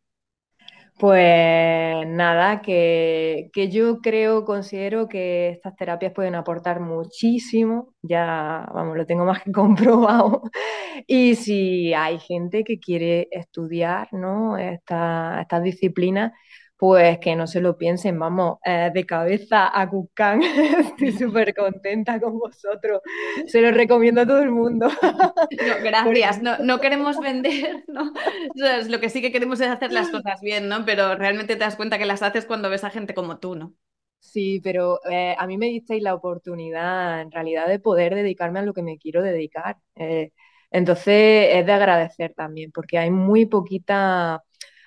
Pues 0.99 2.07
nada, 2.07 2.61
que, 2.61 3.49
que, 3.51 3.69
yo 3.69 3.99
creo, 3.99 4.45
considero 4.45 5.07
que 5.07 5.49
estas 5.49 5.75
terapias 5.75 6.13
pueden 6.13 6.35
aportar 6.35 6.79
muchísimo, 6.79 7.95
ya, 8.03 8.67
vamos, 8.73 8.95
lo 8.95 9.05
tengo 9.05 9.25
más 9.25 9.41
que 9.43 9.51
comprobado. 9.51 10.43
Y 11.07 11.35
si 11.35 11.93
hay 11.93 12.19
gente 12.19 12.63
que 12.63 12.79
quiere 12.79 13.27
estudiar, 13.31 14.07
¿no? 14.13 14.57
Estas 14.57 15.41
esta 15.41 15.59
disciplinas, 15.61 16.31
pues 16.77 17.19
que 17.19 17.35
no 17.35 17.47
se 17.47 17.61
lo 17.61 17.77
piensen, 17.77 18.19
vamos, 18.19 18.57
eh, 18.65 18.91
de 18.93 19.05
cabeza 19.05 19.71
a 19.79 19.89
Cucán. 19.89 20.41
Estoy 20.79 21.11
súper 21.17 21.53
contenta 21.53 22.19
con 22.19 22.39
vosotros. 22.39 23.01
Se 23.47 23.61
lo 23.61 23.71
recomiendo 23.71 24.21
a 24.21 24.25
todo 24.25 24.41
el 24.41 24.51
mundo. 24.51 24.87
No, 24.87 25.49
gracias, 25.83 26.41
no, 26.41 26.57
no, 26.59 26.79
queremos 26.79 27.19
vender, 27.19 27.83
¿no? 27.87 28.11
lo 28.89 28.99
que 28.99 29.09
sí 29.09 29.21
que 29.21 29.31
queremos 29.31 29.61
es 29.61 29.67
hacer 29.67 29.91
las 29.91 30.09
cosas 30.09 30.41
bien, 30.41 30.67
¿no? 30.67 30.85
Pero 30.85 31.15
realmente 31.15 31.55
te 31.55 31.59
das 31.59 31.75
cuenta 31.75 31.97
que 31.97 32.05
las 32.05 32.23
haces 32.23 32.45
cuando 32.45 32.69
ves 32.69 32.83
a 32.83 32.89
gente 32.89 33.13
como 33.13 33.39
tú, 33.39 33.55
¿no? 33.55 33.73
Sí, 34.19 34.61
pero 34.63 34.99
eh, 35.09 35.35
a 35.37 35.45
mí 35.47 35.57
me 35.57 35.67
disteis 35.67 36.01
la 36.01 36.15
oportunidad 36.15 37.21
en 37.21 37.31
realidad 37.31 37.67
de 37.67 37.79
poder 37.79 38.15
dedicarme 38.15 38.59
a 38.59 38.63
lo 38.63 38.73
que 38.73 38.81
me 38.81 38.97
quiero 38.97 39.21
dedicar. 39.21 39.77
Eh, 39.95 40.31
entonces 40.71 41.49
es 41.51 41.65
de 41.65 41.71
agradecer 41.71 42.33
también, 42.33 42.71
porque 42.71 42.97
hay 42.97 43.11
muy 43.11 43.45
poquita 43.45 44.43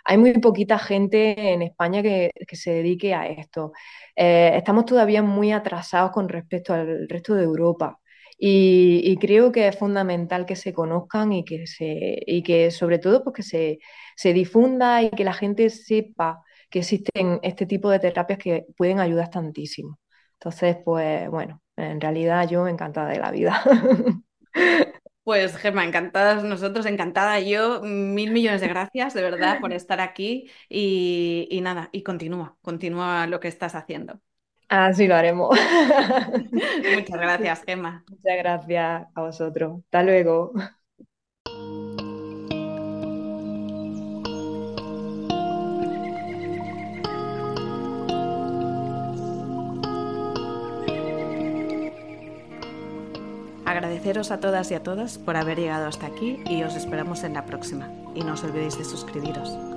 hay 0.07 0.19
muy 0.19 0.33
poquita 0.35 0.79
gente 0.79 1.53
en 1.53 1.63
España 1.63 2.03
que, 2.03 2.31
se 2.53 2.71
dedique 2.73 3.15
a 3.15 3.27
esto. 3.27 3.73
Eh, 4.15 4.53
estamos 4.57 4.87
todavía 4.87 5.23
muy 5.23 5.53
atrasados 5.53 6.13
con 6.13 6.29
respecto 6.29 6.73
al 6.75 7.09
resto 7.09 7.35
de 7.35 7.45
Europa. 7.45 7.99
Y, 8.39 9.01
y, 9.05 9.17
creo 9.17 9.51
que 9.51 9.67
es 9.69 9.79
fundamental 9.79 10.45
que 10.47 10.57
se 10.57 10.73
conozcan 10.75 11.33
y 11.33 11.45
que, 11.45 11.67
se, 11.67 12.19
y 12.27 12.43
que 12.43 12.71
sobre 12.71 12.99
todo 12.99 13.25
pues, 13.25 13.37
que 13.37 13.43
se, 13.43 13.79
se 14.17 14.33
difunda 14.35 15.03
y 15.03 15.11
que 15.11 15.25
la 15.25 15.33
gente 15.33 15.71
sepa 15.71 16.43
que 16.71 16.81
existen 16.81 17.41
este 17.43 17.67
tipo 17.67 17.91
de 17.91 17.99
terapias 17.99 18.39
que 18.39 18.67
pueden 18.77 19.01
ayudar 19.01 19.31
tantísimo. 19.31 19.99
Entonces, 20.35 20.77
pues 20.85 21.31
bueno, 21.31 21.63
en 21.77 22.01
realidad 22.01 22.49
yo 22.49 22.69
encantada 22.69 23.09
de 23.11 23.19
la 23.19 23.31
vida. 23.31 23.63
Pues 25.27 25.57
Gemma, 25.57 25.85
encantadas 25.85 26.45
nosotros, 26.45 26.87
encantada 26.87 27.41
yo, 27.41 27.83
mil 27.83 28.31
millones 28.31 28.61
de 28.61 28.69
gracias 28.69 29.13
de 29.13 29.23
verdad 29.23 29.59
por 29.61 29.73
estar 29.75 30.01
aquí 30.01 30.49
y, 30.69 31.49
y 31.51 31.61
nada, 31.63 31.89
y 31.93 32.03
continúa, 32.05 32.57
continúa 32.63 33.27
lo 33.27 33.41
que 33.41 33.49
estás 33.49 33.75
haciendo. 33.75 34.21
Así 34.69 35.07
lo 35.07 35.15
haremos. 35.17 35.57
Muchas 36.87 37.21
gracias, 37.21 37.63
Gemma. 37.65 38.07
Muchas 38.09 38.37
gracias 38.39 39.07
a 39.15 39.21
vosotros. 39.23 39.81
Hasta 39.87 40.03
luego. 40.03 40.53
Agradeceros 53.67 54.31
a 54.31 54.39
todas 54.39 54.71
y 54.71 54.75
a 54.75 54.83
todas 54.85 55.19
por 55.19 55.37
haber 55.37 55.59
llegado 55.59 55.87
hasta 55.87 56.07
aquí 56.07 56.41
y 56.49 56.63
os 56.63 56.77
esperamos 56.77 57.25
en 57.25 57.35
la 57.35 57.45
próxima. 57.45 57.91
Y 58.15 58.23
no 58.23 58.35
os 58.35 58.45
olvidéis 58.45 58.79
de 58.79 58.85
suscribiros. 58.85 59.76